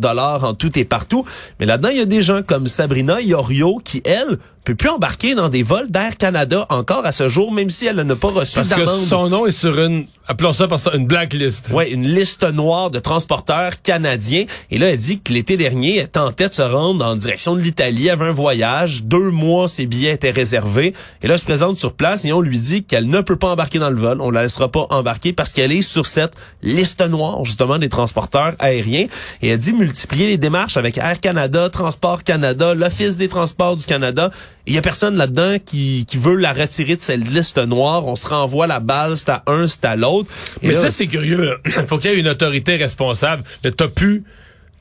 en 0.44 0.54
tout 0.54 0.78
et 0.78 0.86
partout. 0.86 1.26
Mais 1.60 1.66
là-dedans, 1.66 1.90
il 1.90 1.98
y 1.98 2.02
a 2.02 2.06
des 2.06 2.22
gens 2.22 2.42
comme 2.44 2.68
Sabrina 2.68 3.22
Iorio 3.22 3.80
qui, 3.84 4.02
elle, 4.06 4.38
peut 4.64 4.76
plus 4.76 4.90
embarquer 4.90 5.36
dans 5.36 5.50
des 5.50 5.64
vols 5.64 5.90
d'Air 5.90 6.18
Canada 6.18 6.66
encore 6.70 7.06
à 7.06 7.12
ce 7.12 7.28
jour, 7.28 7.52
même 7.52 7.70
si 7.70 7.88
elle 7.88 7.96
n'a 7.96 8.16
pas 8.16 8.30
reçu 8.30 8.56
Parce 8.56 8.74
que 8.74 8.86
son 8.86 9.30
nom 9.30 9.46
est 9.48 9.52
sur 9.52 9.80
une, 9.80 10.06
appelons 10.28 10.54
ça 10.54 10.68
par 10.68 10.80
ça, 10.80 10.92
une 10.94 11.08
blacklist. 11.08 11.70
Ouais, 11.72 11.92
une 11.92 12.08
liste 12.08 12.44
noire 12.44 12.92
de 12.92 13.00
transporteurs 13.00 13.82
canadiens. 13.82 14.46
Et 14.70 14.78
là, 14.78 14.90
elle 14.90 14.98
dit 14.98 15.20
que 15.20 15.34
l'été 15.34 15.58
dernier, 15.58 15.98
elle 15.98 16.08
tentait 16.08 16.50
de 16.50 16.54
se 16.54 16.62
rendre 16.62 17.06
en 17.06 17.16
direction 17.16 17.56
de 17.56 17.62
l'Italie, 17.62 18.10
avait 18.10 18.28
un 18.28 18.32
voyage. 18.32 19.04
Deux 19.04 19.32
mois, 19.32 19.68
ses 19.68 19.86
billets 19.86 20.14
étaient 20.14 20.32
réservés. 20.32 20.94
Et 21.22 21.28
là, 21.28 21.34
elle 21.34 21.40
se 21.40 21.46
présente 21.46 21.80
sur 21.80 21.94
place 21.94 22.24
et 22.26 22.32
on 22.32 22.42
lui 22.42 22.60
dit 22.60 22.84
qu'elle 22.84 23.08
ne 23.08 23.22
peut 23.22 23.36
pas 23.36 23.50
embarquer 23.50 23.80
dans 23.80 23.90
le 23.90 24.00
vol. 24.00 24.22
On 24.22 24.30
la 24.30 24.44
laissera 24.44 24.72
pas 24.72 24.86
embarquer 24.90 25.34
parce 25.34 25.52
qu'elle 25.52 25.72
est 25.72 25.82
sur 25.82 26.06
cette 26.06 26.34
liste 26.62 27.08
noire, 27.10 27.44
justement, 27.44 27.78
des 27.78 27.90
transporteurs 27.90 28.54
aériens. 28.60 29.08
Et 29.42 29.50
elle 29.50 29.60
dit 29.60 29.74
multiplier 29.74 30.28
les 30.28 30.38
démarches 30.38 30.78
avec 30.78 30.98
Air 30.98 31.20
Canada, 31.20 31.70
Transport 31.70 32.24
Canada, 32.24 32.74
l'Office 32.74 33.18
des 33.18 33.28
transports 33.28 33.76
du 33.76 33.86
Canada. 33.86 34.30
Il 34.68 34.74
y 34.74 34.78
a 34.78 34.82
personne 34.82 35.18
là-dedans 35.18 35.58
qui, 35.66 36.06
qui 36.08 36.18
veut 36.18 36.36
la 36.36 36.54
retirer 36.54 36.96
de 36.96 37.02
cette 37.02 37.28
liste 37.28 37.58
noire. 37.58 38.06
On 38.06 38.16
se 38.16 38.28
renvoie 38.28 38.68
la 38.68 38.80
balle, 38.80 39.18
c'est 39.18 39.30
à 39.30 39.44
un, 39.48 39.66
c'est 39.68 39.86
à 39.86 39.96
l'autre. 39.96 40.30
Mais 40.62 40.74
là, 40.74 40.80
ça, 40.80 40.92
c'est 40.92 41.08
curieux. 41.08 41.44
là. 41.46 41.56
faut 41.88 41.98
qu'il 41.98 42.12
y 42.12 42.14
ait 42.14 42.20
une 42.20 42.28
autorité 42.28 42.76
responsable. 42.76 43.44
Le 43.64 43.72
t'as 43.72 43.88
pu. 43.88 44.24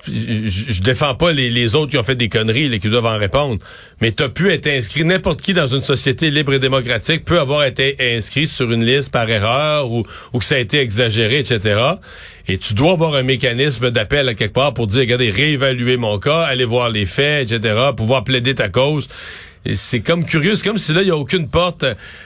Je, 0.06 0.12
je- 0.46 0.72
je 0.72 0.82
défends 0.82 1.14
pas 1.14 1.30
les, 1.30 1.50
les 1.50 1.74
autres 1.74 1.90
qui 1.90 1.98
ont 1.98 2.02
fait 2.04 2.14
des 2.14 2.28
conneries 2.30 2.72
et 2.72 2.80
qui 2.80 2.88
doivent 2.88 3.04
en 3.04 3.18
répondre. 3.18 3.58
Mais 4.00 4.12
t'as 4.12 4.30
pu 4.30 4.50
être 4.50 4.66
inscrit. 4.66 5.04
N'importe 5.04 5.42
qui 5.42 5.52
dans 5.52 5.66
une 5.66 5.82
société 5.82 6.30
libre 6.30 6.54
et 6.54 6.58
démocratique 6.58 7.24
peut 7.26 7.38
avoir 7.38 7.64
été 7.64 7.96
inscrit 8.16 8.46
sur 8.46 8.72
une 8.72 8.82
liste 8.82 9.10
par 9.12 9.28
erreur 9.28 9.90
ou, 9.92 10.06
ou 10.32 10.38
que 10.38 10.44
ça 10.46 10.54
a 10.54 10.58
été 10.58 10.80
exagéré, 10.80 11.40
etc. 11.40 11.78
Et 12.48 12.56
tu 12.56 12.72
dois 12.72 12.92
avoir 12.92 13.14
un 13.14 13.22
mécanisme 13.22 13.90
d'appel 13.90 14.26
à 14.30 14.34
quelque 14.34 14.54
part 14.54 14.72
pour 14.72 14.86
dire, 14.86 15.00
regardez, 15.00 15.30
réévaluer 15.30 15.98
mon 15.98 16.18
cas, 16.18 16.40
aller 16.44 16.64
voir 16.64 16.88
les 16.88 17.04
faits, 17.04 17.52
etc., 17.52 17.74
pouvoir 17.94 18.24
plaider 18.24 18.54
ta 18.54 18.70
cause. 18.70 19.06
C'est 19.74 20.00
comme 20.00 20.24
curieux, 20.24 20.54
c'est 20.54 20.66
comme 20.66 20.78
si 20.78 20.94
là, 20.94 21.02
il 21.02 21.06
n'y 21.06 21.10
a 21.10 21.16
aucune 21.16 21.46
porte. 21.48 21.84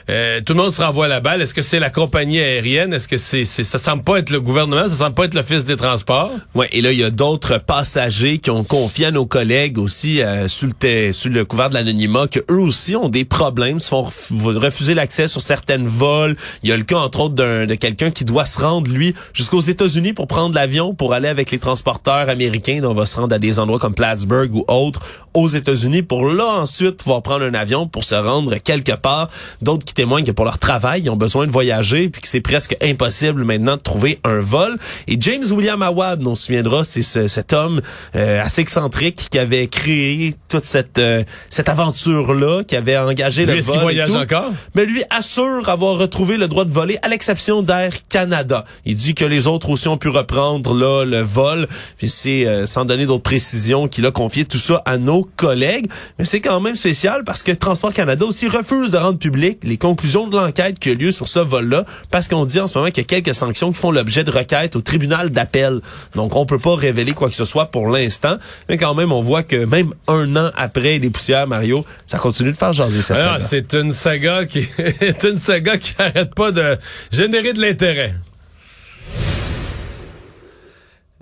Euh, 0.09 0.39
tout 0.45 0.53
le 0.53 0.61
monde 0.61 0.71
se 0.71 0.81
renvoie 0.81 1.09
la 1.09 1.19
balle. 1.19 1.41
Est-ce 1.41 1.53
que 1.53 1.61
c'est 1.61 1.79
la 1.79 1.89
compagnie 1.89 2.39
aérienne? 2.39 2.93
Est-ce 2.93 3.09
que 3.09 3.17
c'est, 3.17 3.43
c'est 3.43 3.65
ça 3.65 3.77
semble 3.77 4.03
pas 4.03 4.19
être 4.19 4.29
le 4.29 4.39
gouvernement? 4.39 4.87
Ça 4.87 4.95
semble 4.95 5.15
pas 5.15 5.25
être 5.25 5.33
l'Office 5.33 5.65
des 5.65 5.75
transports? 5.75 6.31
Ouais, 6.53 6.69
et 6.71 6.81
là 6.81 6.93
il 6.93 6.99
y 6.99 7.03
a 7.03 7.09
d'autres 7.09 7.57
passagers 7.57 8.37
qui 8.37 8.51
ont 8.51 8.63
confié 8.63 9.07
à 9.07 9.11
nos 9.11 9.25
collègues 9.25 9.77
aussi 9.77 10.21
euh, 10.21 10.47
sous 10.47 10.67
le 10.67 11.11
sous 11.11 11.27
le 11.29 11.43
couvert 11.43 11.69
de 11.69 11.73
l'anonymat 11.73 12.27
que 12.27 12.39
eux 12.49 12.59
aussi 12.59 12.95
ont 12.95 13.09
des 13.09 13.25
problèmes, 13.25 13.81
se 13.81 13.89
font 13.89 14.03
ref- 14.03 14.31
refuser 14.57 14.93
l'accès 14.93 15.27
sur 15.27 15.41
certaines 15.41 15.87
vols. 15.87 16.37
Il 16.63 16.69
y 16.69 16.71
a 16.71 16.77
le 16.77 16.83
cas 16.83 16.97
entre 16.97 17.19
autres 17.19 17.35
d'un 17.35 17.65
de 17.65 17.75
quelqu'un 17.75 18.11
qui 18.11 18.23
doit 18.23 18.45
se 18.45 18.59
rendre 18.61 18.89
lui 18.89 19.13
jusqu'aux 19.33 19.59
États-Unis 19.59 20.13
pour 20.13 20.27
prendre 20.27 20.55
l'avion 20.55 20.93
pour 20.93 21.13
aller 21.13 21.27
avec 21.27 21.51
les 21.51 21.59
transporteurs 21.59 22.29
américains. 22.29 22.79
Donc 22.79 22.91
on 22.91 22.99
va 22.99 23.05
se 23.05 23.17
rendre 23.17 23.35
à 23.35 23.39
des 23.39 23.59
endroits 23.59 23.79
comme 23.79 23.93
Plattsburgh 23.93 24.53
ou 24.55 24.63
autres 24.69 25.01
aux 25.33 25.49
États-Unis 25.49 26.01
pour 26.01 26.27
là 26.27 26.45
ensuite 26.61 26.97
pouvoir 26.97 27.21
prendre 27.25 27.43
un 27.43 27.53
avion 27.53 27.87
pour 27.87 28.03
se 28.03 28.15
rendre 28.15 28.55
quelque 28.57 28.93
part. 28.95 29.29
D'autres 29.61 29.83
qui 29.85 29.93
témoignent 29.93 30.23
que 30.25 30.31
pour 30.31 30.45
leur 30.45 30.59
travail, 30.59 31.01
ils 31.05 31.09
ont 31.09 31.15
besoin 31.17 31.45
de 31.47 31.51
voyager 31.51 32.07
puis 32.09 32.21
que 32.21 32.27
c'est 32.27 32.39
presque 32.41 32.77
impossible 32.81 33.43
maintenant 33.43 33.75
de 33.77 33.81
trouver 33.81 34.19
un 34.23 34.39
vol. 34.39 34.77
Et 35.07 35.17
James 35.19 35.43
William 35.51 35.81
Awad, 35.81 36.25
on 36.25 36.35
se 36.35 36.43
souviendra, 36.45 36.83
c'est 36.83 37.01
ce- 37.01 37.27
cet 37.27 37.51
homme 37.53 37.81
euh, 38.15 38.41
assez 38.43 38.61
excentrique 38.61 39.27
qui 39.29 39.39
avait 39.39 39.67
créé 39.67 40.35
toute 40.49 40.65
cette 40.65 40.99
euh, 40.99 41.23
cette 41.49 41.67
aventure 41.69 42.33
là, 42.33 42.63
qui 42.63 42.75
avait 42.75 42.97
engagé 42.97 43.45
Lui, 43.45 43.55
le 43.55 43.61
vol 43.61 43.75
et 43.77 43.81
voyage 43.81 44.07
tout. 44.09 44.15
encore? 44.15 44.51
Mais 44.75 44.85
lui 44.85 45.03
assure 45.09 45.67
avoir 45.67 45.97
retrouvé 45.97 46.37
le 46.37 46.47
droit 46.47 46.63
de 46.65 46.71
voler 46.71 46.97
à 47.01 47.07
l'exception 47.09 47.61
d'Air 47.63 47.91
Canada. 48.09 48.63
Il 48.85 48.95
dit 48.95 49.13
que 49.15 49.25
les 49.25 49.47
autres 49.47 49.69
aussi 49.69 49.87
ont 49.87 49.97
pu 49.97 50.09
reprendre 50.09 50.73
là 50.73 51.03
le 51.05 51.21
vol. 51.21 51.67
Puis 51.97 52.09
c'est 52.09 52.45
euh, 52.45 52.65
sans 52.65 52.85
donner 52.85 53.05
d'autres 53.05 53.23
précisions 53.23 53.87
qu'il 53.87 54.05
a 54.05 54.11
confié 54.11 54.45
tout 54.45 54.57
ça 54.59 54.81
à 54.85 54.97
nos 54.97 55.23
collègues. 55.35 55.87
Mais 56.19 56.25
c'est 56.25 56.41
quand 56.41 56.59
même 56.59 56.75
spécial 56.75 57.14
parce 57.23 57.43
que 57.43 57.51
Transport 57.51 57.93
Canada 57.93 58.25
aussi 58.25 58.47
refuse 58.47 58.91
de 58.91 58.97
rendre 58.97 59.17
public 59.17 59.59
les 59.63 59.77
conclusions 59.77 60.27
de 60.27 60.35
l'enquête 60.35 60.79
qui 60.79 60.89
a 60.89 60.93
lieu 60.93 61.11
sur 61.11 61.27
ce 61.27 61.39
vol-là 61.39 61.85
parce 62.11 62.27
qu'on 62.27 62.45
dit 62.45 62.59
en 62.59 62.67
ce 62.67 62.77
moment 62.77 62.89
qu'il 62.91 63.03
y 63.03 63.05
a 63.05 63.21
quelques 63.21 63.33
sanctions 63.33 63.71
qui 63.71 63.79
font 63.79 63.91
l'objet 63.91 64.23
de 64.23 64.31
requêtes 64.31 64.75
au 64.75 64.81
tribunal 64.81 65.29
d'appel. 65.29 65.81
Donc 66.15 66.35
on 66.35 66.45
peut 66.45 66.59
pas 66.59 66.75
révéler 66.75 67.13
quoi 67.13 67.29
que 67.29 67.35
ce 67.35 67.45
soit 67.45 67.67
pour 67.67 67.87
l'instant. 67.87 68.35
Mais 68.67 68.77
quand 68.77 68.95
même, 68.95 69.11
on 69.11 69.21
voit 69.21 69.43
que 69.43 69.65
même 69.65 69.93
un 70.07 70.35
an 70.35 70.51
après 70.55 70.99
les 70.99 71.09
poussières, 71.09 71.47
Mario, 71.47 71.85
ça 72.05 72.17
continue 72.17 72.51
de 72.51 72.57
faire 72.57 72.73
jaser 72.73 73.01
cette 73.01 73.17
Alors, 73.17 73.39
saga. 73.41 73.45
c'est 73.47 73.73
une 73.73 73.93
saga 73.93 74.45
qui 74.45 74.59
est 74.77 75.23
une 75.23 75.37
saga 75.37 75.77
qui 75.77 75.93
arrête 75.99 76.33
pas 76.35 76.51
de 76.51 76.77
générer 77.11 77.53
de 77.53 77.61
l'intérêt. 77.61 78.13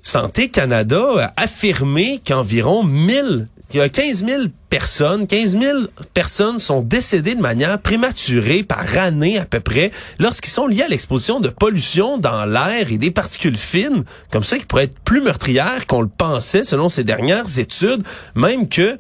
Santé 0.06 0.50
Canada 0.50 1.02
a 1.38 1.44
affirmé 1.44 2.20
qu'environ 2.28 2.84
1000, 2.84 3.48
qu'il 3.74 3.80
y 3.80 3.84
a 3.84 3.90
15 3.90 4.26
000 4.28 4.44
personnes, 4.70 5.26
15 5.26 5.58
000 5.60 5.78
personnes 6.14 6.60
sont 6.60 6.84
décédées 6.84 7.34
de 7.34 7.42
manière 7.42 7.80
prématurée 7.80 8.62
par 8.62 9.00
année 9.00 9.40
à 9.40 9.46
peu 9.46 9.62
près 9.62 9.90
lorsqu'ils 10.20 10.52
sont 10.52 10.68
liés 10.68 10.84
à 10.84 10.88
l'exposition 10.88 11.40
de 11.40 11.50
pollution 11.50 12.20
dans 12.20 12.46
l'air 12.46 12.92
et 12.92 13.00
des 13.00 13.10
particules 13.10 13.58
fines, 13.58 14.04
comme 14.32 14.44
ça 14.44 14.60
qui 14.60 14.66
pourraient 14.66 14.84
être 14.84 15.00
plus 15.00 15.22
meurtrières 15.22 15.88
qu'on 15.88 16.02
le 16.02 16.08
pensait 16.08 16.64
selon 16.64 16.88
ces 16.88 17.04
dernières 17.04 17.58
études, 17.58 18.04
même 18.36 18.70
que 18.70 19.00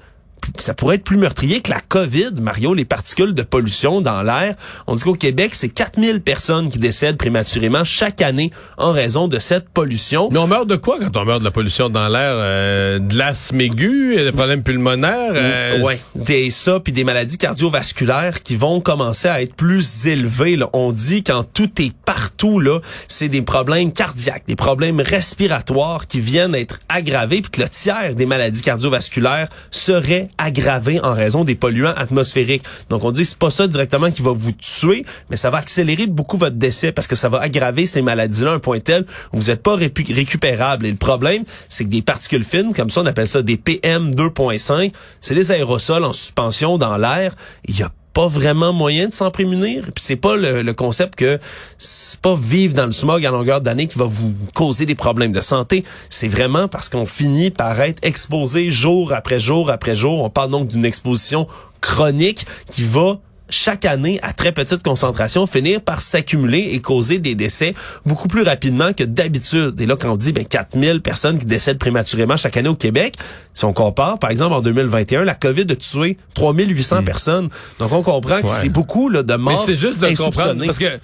ça 0.59 0.73
pourrait 0.73 0.95
être 0.95 1.03
plus 1.03 1.17
meurtrier 1.17 1.61
que 1.61 1.71
la 1.71 1.79
COVID, 1.79 2.31
Mario, 2.41 2.73
les 2.73 2.85
particules 2.85 3.33
de 3.33 3.43
pollution 3.43 4.01
dans 4.01 4.21
l'air. 4.21 4.55
On 4.87 4.95
dit 4.95 5.03
qu'au 5.03 5.15
Québec, 5.15 5.55
c'est 5.55 5.69
4000 5.69 6.21
personnes 6.21 6.69
qui 6.69 6.79
décèdent 6.79 7.17
prématurément 7.17 7.83
chaque 7.83 8.21
année 8.21 8.51
en 8.77 8.91
raison 8.91 9.27
de 9.27 9.39
cette 9.39 9.69
pollution. 9.69 10.29
Mais 10.31 10.39
on 10.39 10.47
meurt 10.47 10.67
de 10.67 10.75
quoi 10.75 10.97
quand 10.99 11.15
on 11.17 11.25
meurt 11.25 11.39
de 11.39 11.45
la 11.45 11.51
pollution 11.51 11.89
dans 11.89 12.07
l'air? 12.07 12.33
Euh, 12.33 12.99
de 12.99 13.17
l'asthme 13.17 13.61
aigu, 13.61 14.15
des 14.15 14.31
problèmes 14.31 14.63
pulmonaires? 14.63 15.31
euh, 15.33 15.81
ouais, 15.81 15.99
des 16.15 16.49
ça 16.49 16.79
puis 16.79 16.93
des 16.93 17.03
maladies 17.03 17.37
cardiovasculaires 17.37 18.41
qui 18.41 18.55
vont 18.55 18.81
commencer 18.81 19.27
à 19.27 19.41
être 19.41 19.55
plus 19.55 20.07
élevées. 20.07 20.55
Là. 20.55 20.69
On 20.73 20.91
dit 20.91 21.23
quand 21.23 21.43
tout 21.43 21.69
est 21.81 21.93
partout 22.05 22.59
là, 22.59 22.79
c'est 23.07 23.29
des 23.29 23.41
problèmes 23.41 23.91
cardiaques, 23.91 24.43
des 24.47 24.55
problèmes 24.55 25.01
respiratoires 25.01 26.07
qui 26.07 26.19
viennent 26.19 26.55
être 26.55 26.79
aggravés 26.89 27.41
puis 27.41 27.51
que 27.51 27.61
le 27.61 27.69
tiers 27.69 28.15
des 28.15 28.25
maladies 28.25 28.61
cardiovasculaires 28.61 29.47
seraient 29.71 30.29
aggravées 30.37 30.99
en 31.01 31.13
raison 31.13 31.43
des 31.43 31.55
polluants 31.55 31.93
atmosphériques. 31.95 32.63
Donc 32.89 33.03
on 33.03 33.11
dit 33.11 33.25
c'est 33.25 33.37
pas 33.37 33.51
ça 33.51 33.67
directement 33.67 34.11
qui 34.11 34.21
va 34.21 34.31
vous 34.31 34.51
tuer, 34.51 35.05
mais 35.29 35.35
ça 35.35 35.49
va 35.49 35.57
accélérer 35.59 36.07
beaucoup 36.07 36.37
votre 36.37 36.55
décès 36.55 36.91
parce 36.91 37.07
que 37.07 37.15
ça 37.15 37.29
va 37.29 37.39
aggraver 37.39 37.85
ces 37.85 38.01
maladies-là 38.01 38.53
un 38.53 38.59
point 38.59 38.79
tel 38.79 39.05
où 39.33 39.39
vous 39.39 39.47
n'êtes 39.47 39.63
pas 39.63 39.75
récupérable. 39.75 40.85
Et 40.85 40.91
le 40.91 40.97
problème, 40.97 41.43
c'est 41.69 41.83
que 41.85 41.89
des 41.89 42.01
particules 42.01 42.43
fines, 42.43 42.73
comme 42.73 42.89
ça 42.89 43.01
on 43.01 43.05
appelle 43.05 43.27
ça 43.27 43.41
des 43.41 43.57
PM 43.57 44.11
2.5, 44.11 44.91
c'est 45.21 45.35
des 45.35 45.51
aérosols 45.51 46.03
en 46.03 46.13
suspension 46.13 46.77
dans 46.77 46.97
l'air. 46.97 47.35
Il 47.65 47.77
y 47.77 47.83
a 47.83 47.91
pas 48.13 48.27
vraiment 48.27 48.73
moyen 48.73 49.07
de 49.07 49.13
s'en 49.13 49.31
prémunir. 49.31 49.83
Puis 49.93 50.03
c'est 50.03 50.15
pas 50.15 50.35
le, 50.35 50.61
le 50.61 50.73
concept 50.73 51.15
que 51.15 51.39
c'est 51.77 52.19
pas 52.19 52.35
vivre 52.35 52.73
dans 52.73 52.85
le 52.85 52.91
smog 52.91 53.25
à 53.25 53.31
longueur 53.31 53.61
d'année 53.61 53.87
qui 53.87 53.97
va 53.97 54.05
vous 54.05 54.33
causer 54.53 54.85
des 54.85 54.95
problèmes 54.95 55.31
de 55.31 55.41
santé. 55.41 55.83
C'est 56.09 56.27
vraiment 56.27 56.67
parce 56.67 56.89
qu'on 56.89 57.05
finit 57.05 57.49
par 57.49 57.81
être 57.81 58.05
exposé 58.05 58.71
jour 58.71 59.13
après 59.13 59.39
jour 59.39 59.71
après 59.71 59.95
jour. 59.95 60.21
On 60.21 60.29
parle 60.29 60.51
donc 60.51 60.67
d'une 60.67 60.85
exposition 60.85 61.47
chronique 61.81 62.45
qui 62.69 62.83
va 62.83 63.19
chaque 63.53 63.85
année, 63.85 64.19
à 64.23 64.33
très 64.33 64.51
petite 64.51 64.83
concentration, 64.83 65.45
finir 65.45 65.81
par 65.81 66.01
s'accumuler 66.01 66.69
et 66.71 66.81
causer 66.81 67.19
des 67.19 67.35
décès 67.35 67.73
beaucoup 68.05 68.27
plus 68.27 68.41
rapidement 68.41 68.93
que 68.93 69.03
d'habitude. 69.03 69.79
Et 69.79 69.85
là, 69.85 69.95
quand 69.95 70.11
on 70.11 70.15
dit 70.17 70.33
ben, 70.33 70.43
4000 70.45 71.01
personnes 71.01 71.37
qui 71.37 71.45
décèdent 71.45 71.77
prématurément 71.77 72.35
chaque 72.35 72.57
année 72.57 72.69
au 72.69 72.75
Québec, 72.75 73.15
si 73.53 73.65
on 73.65 73.73
compare, 73.73 74.17
par 74.19 74.31
exemple, 74.31 74.53
en 74.55 74.61
2021, 74.61 75.23
la 75.23 75.35
COVID 75.35 75.65
a 75.69 75.75
tué 75.75 76.17
3800 76.33 77.03
personnes. 77.03 77.49
Donc, 77.79 77.91
on 77.91 78.01
comprend 78.01 78.41
que 78.41 78.47
Ouais. 78.47 78.59
c'est 78.61 78.69
beaucoup 78.69 79.09
là, 79.09 79.23
de 79.23 79.33
Mais 79.33 79.37
morts 79.53 79.63
c'est 79.65 79.75
juste 79.75 79.99
de 79.99 80.15
comprendre. 80.17 80.65
Parce 80.65 80.79
que, 80.79 80.99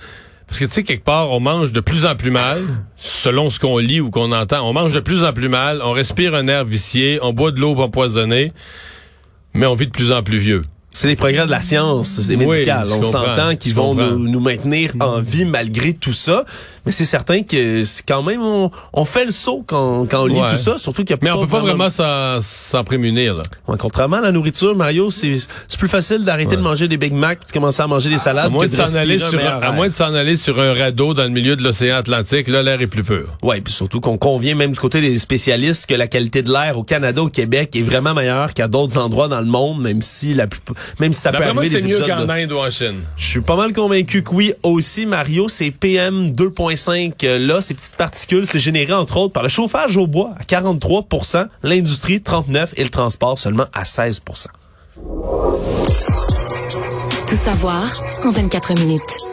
parce 0.48 0.60
que 0.60 0.66
tu 0.66 0.72
sais, 0.72 0.84
quelque 0.84 1.04
part, 1.04 1.32
on 1.32 1.40
mange 1.40 1.72
de 1.72 1.80
plus 1.80 2.06
en 2.06 2.16
plus 2.16 2.32
mal, 2.32 2.64
selon 2.98 3.50
ce 3.52 3.60
qu'on 3.60 3.78
lit 3.78 4.02
ou 4.02 4.10
qu'on 4.10 4.32
entend. 4.32 4.68
On 4.68 4.74
mange 4.74 4.92
de 4.94 5.00
plus 5.00 5.24
en 5.24 5.32
plus 5.34 5.50
mal, 5.50 5.82
on 5.84 5.92
respire 5.92 6.34
un 6.34 6.48
air 6.48 6.66
vicié, 6.66 7.20
on 7.22 7.34
boit 7.34 7.52
de 7.52 7.60
l'eau 7.60 7.76
empoisonnée, 7.80 8.52
mais 9.54 9.68
on 9.68 9.76
vit 9.76 9.86
de 9.86 9.92
plus 9.92 10.12
en 10.12 10.24
plus 10.24 10.40
vieux. 10.40 10.64
C'est 10.92 11.08
les 11.08 11.16
progrès 11.16 11.46
de 11.46 11.52
la 11.52 11.62
science, 11.62 12.20
c'est 12.22 12.36
Oui, 12.36 12.48
médical. 12.48 12.90
On 12.92 13.04
s'entend 13.04 13.56
qu'ils 13.56 13.74
vont 13.74 13.94
nous, 13.94 14.18
nous 14.28 14.40
maintenir 14.40 14.94
en 15.00 15.22
vie 15.22 15.46
malgré 15.46 15.94
tout 15.94 16.14
ça. 16.14 16.46
Mais 16.90 16.94
c'est 16.94 17.06
certain 17.06 17.44
que 17.44 17.86
c'est 17.86 18.04
quand 18.04 18.24
même, 18.24 18.42
on, 18.42 18.72
on 18.94 19.06
fait 19.06 19.24
le 19.26 19.30
saut 19.30 19.64
quand, 19.68 20.08
quand 20.10 20.24
on 20.24 20.26
lit 20.26 20.40
Ouais. 20.42 20.50
tout 20.50 20.56
ça, 20.56 20.80
surtout 20.80 21.04
qu'il 21.04 21.12
y 21.12 21.14
a 21.14 21.18
Mais 21.22 21.30
on 21.30 21.42
peut 21.42 21.46
pas 21.48 21.60
vraiment 21.60 21.92
s'en 21.92 22.40
s'en 22.42 22.84
prémunir, 22.84 23.36
là. 23.36 23.44
Ouais, 23.68 23.78
contrairement 23.78 24.18
à 24.18 24.22
la 24.22 24.32
nourriture, 24.32 24.76
Mario, 24.76 25.12
c'est 25.12 25.38
c'est 25.68 25.78
plus 25.80 25.88
facile 25.88 26.24
d'arrêter 26.26 26.56
de 26.56 26.62
manger 26.62 26.88
des 26.88 26.98
Big 26.98 27.14
Mac 27.14 27.42
et 27.44 27.48
de 27.48 27.52
commencer 27.52 27.84
à 27.84 27.86
manger 27.86 28.10
des 28.10 28.18
salades 28.18 28.48
À 28.48 28.50
moins 28.50 28.66
que 28.66 28.72
de 28.72 28.76
s'en 28.76 28.96
aller 28.96 29.20
aller 30.20 30.36
sur 30.36 30.60
un 30.60 30.74
radeau 30.74 31.14
dans 31.14 31.26
le 31.26 31.30
milieu 31.30 31.56
de 31.56 31.62
l'océan 31.64 31.98
Atlantique, 31.98 32.48
là, 32.48 32.64
l'air 32.64 32.82
est 32.82 32.88
plus 32.88 33.04
pur. 33.04 33.38
Ouais, 33.44 33.62
puis 33.62 33.72
surtout 33.72 34.00
qu'on 34.00 34.18
convient 34.18 34.56
même 34.56 34.72
du 34.72 34.80
côté 34.80 35.00
des 35.00 35.20
spécialistes 35.20 35.86
que 35.86 35.94
la 35.94 36.08
qualité 36.08 36.42
de 36.42 36.52
l'air 36.52 36.76
au 36.80 36.84
Canada, 36.84 37.22
au 37.22 37.30
Québec 37.30 37.76
est 37.76 37.84
vraiment 37.84 38.16
meilleure 38.16 38.56
qu'à 38.56 38.68
d'autres 38.68 38.98
endroits 38.98 39.28
dans 39.28 39.42
le 39.42 39.46
monde, 39.48 39.80
même 39.80 40.02
si 40.02 40.34
la 40.34 40.48
plus- 40.48 40.60
même 41.00 41.14
si 41.14 41.22
ça 41.22 41.32
peut 41.32 41.44
arriver 41.44 41.68
c'est 41.70 41.82
des 41.84 41.90
mieux 41.90 42.00
qu'en 42.00 42.26
de- 42.26 42.32
Inde 42.32 42.52
ou 42.52 42.58
en 42.58 42.72
Chine. 42.72 42.96
Je 43.16 43.26
suis 43.28 43.42
pas 43.42 43.56
mal 43.56 43.74
convaincu 43.74 44.24
que 44.24 44.34
oui 44.34 44.54
aussi, 44.64 45.06
Mario. 45.06 45.48
Ces 45.50 45.70
PM 45.70 46.32
2.5 46.32 46.79
euh, 47.24 47.38
là, 47.38 47.62
ces 47.62 47.74
petites 47.74 47.96
particules, 47.96 48.48
c'est 48.48 48.60
généré 48.60 48.94
entre 48.94 49.18
autres 49.18 49.34
par 49.34 49.44
le 49.44 49.50
chauffage 49.50 49.98
au 49.98 50.08
bois 50.08 50.34
à 50.40 50.44
43% 50.44 51.48
l'industrie 51.64 52.22
39 52.22 52.74
et 52.78 52.84
le 52.84 52.90
transport 52.90 53.38
seulement 53.38 53.66
à 53.74 53.84
16% 53.84 54.48
Tout 57.28 57.36
savoir 57.36 57.92
en 58.24 58.30
24 58.30 58.74
minutes. 58.80 59.29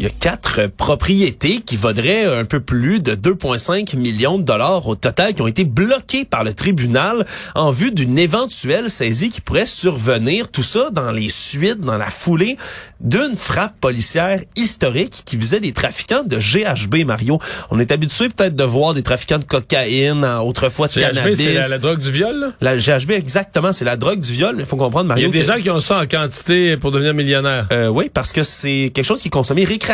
Il 0.00 0.04
y 0.04 0.06
a 0.06 0.10
quatre 0.18 0.66
propriétés 0.78 1.60
qui 1.60 1.76
vaudraient 1.76 2.24
un 2.24 2.46
peu 2.46 2.60
plus 2.60 3.00
de 3.00 3.12
2,5 3.14 3.96
millions 3.98 4.38
de 4.38 4.42
dollars 4.44 4.88
au 4.88 4.94
total 4.96 5.34
qui 5.34 5.42
ont 5.42 5.46
été 5.46 5.64
bloquées 5.64 6.24
par 6.24 6.42
le 6.42 6.54
tribunal 6.54 7.26
en 7.54 7.70
vue 7.70 7.90
d'une 7.90 8.18
éventuelle 8.18 8.88
saisie 8.88 9.28
qui 9.28 9.42
pourrait 9.42 9.66
survenir. 9.66 10.48
Tout 10.50 10.62
ça 10.62 10.88
dans 10.90 11.12
les 11.12 11.28
suites, 11.28 11.80
dans 11.80 11.98
la 11.98 12.08
foulée 12.08 12.56
d'une 13.00 13.36
frappe 13.36 13.78
policière 13.78 14.40
historique 14.56 15.22
qui 15.26 15.36
visait 15.36 15.60
des 15.60 15.72
trafiquants 15.72 16.24
de 16.24 16.36
GHB, 16.38 17.04
Mario. 17.04 17.38
On 17.70 17.78
est 17.78 17.92
habitué 17.92 18.30
peut-être 18.30 18.56
de 18.56 18.64
voir 18.64 18.94
des 18.94 19.02
trafiquants 19.02 19.38
de 19.38 19.44
cocaïne, 19.44 20.24
hein, 20.24 20.40
autrefois 20.40 20.88
de 20.88 20.94
GHB, 20.94 21.00
cannabis. 21.14 21.36
c'est 21.38 21.54
la, 21.54 21.68
la 21.68 21.78
drogue 21.78 22.00
du 22.00 22.10
viol, 22.10 22.36
là? 22.40 22.52
La 22.62 22.76
GHB, 22.78 23.10
exactement, 23.10 23.74
c'est 23.74 23.84
la 23.84 23.96
drogue 23.96 24.20
du 24.20 24.32
viol, 24.32 24.54
mais 24.56 24.62
il 24.62 24.66
faut 24.66 24.76
comprendre, 24.76 25.04
Il 25.16 25.20
y 25.20 25.26
Mario. 25.26 25.28
a 25.28 25.32
des 25.32 25.40
que- 25.40 25.44
gens 25.46 25.60
qui 25.62 25.68
ont 25.70 25.80
ça 25.80 25.98
en 26.00 26.06
quantité 26.06 26.78
pour 26.78 26.90
devenir 26.90 27.12
millionnaire. 27.12 27.66
euh, 27.72 27.88
oui, 27.88 28.10
parce 28.12 28.32
que 28.32 28.42
c'est 28.42 28.90
quelque 28.94 29.04
chose 29.06 29.20
qui 29.20 29.28
est 29.28 29.30
consommé 29.30 29.64
récréativement, 29.64 29.89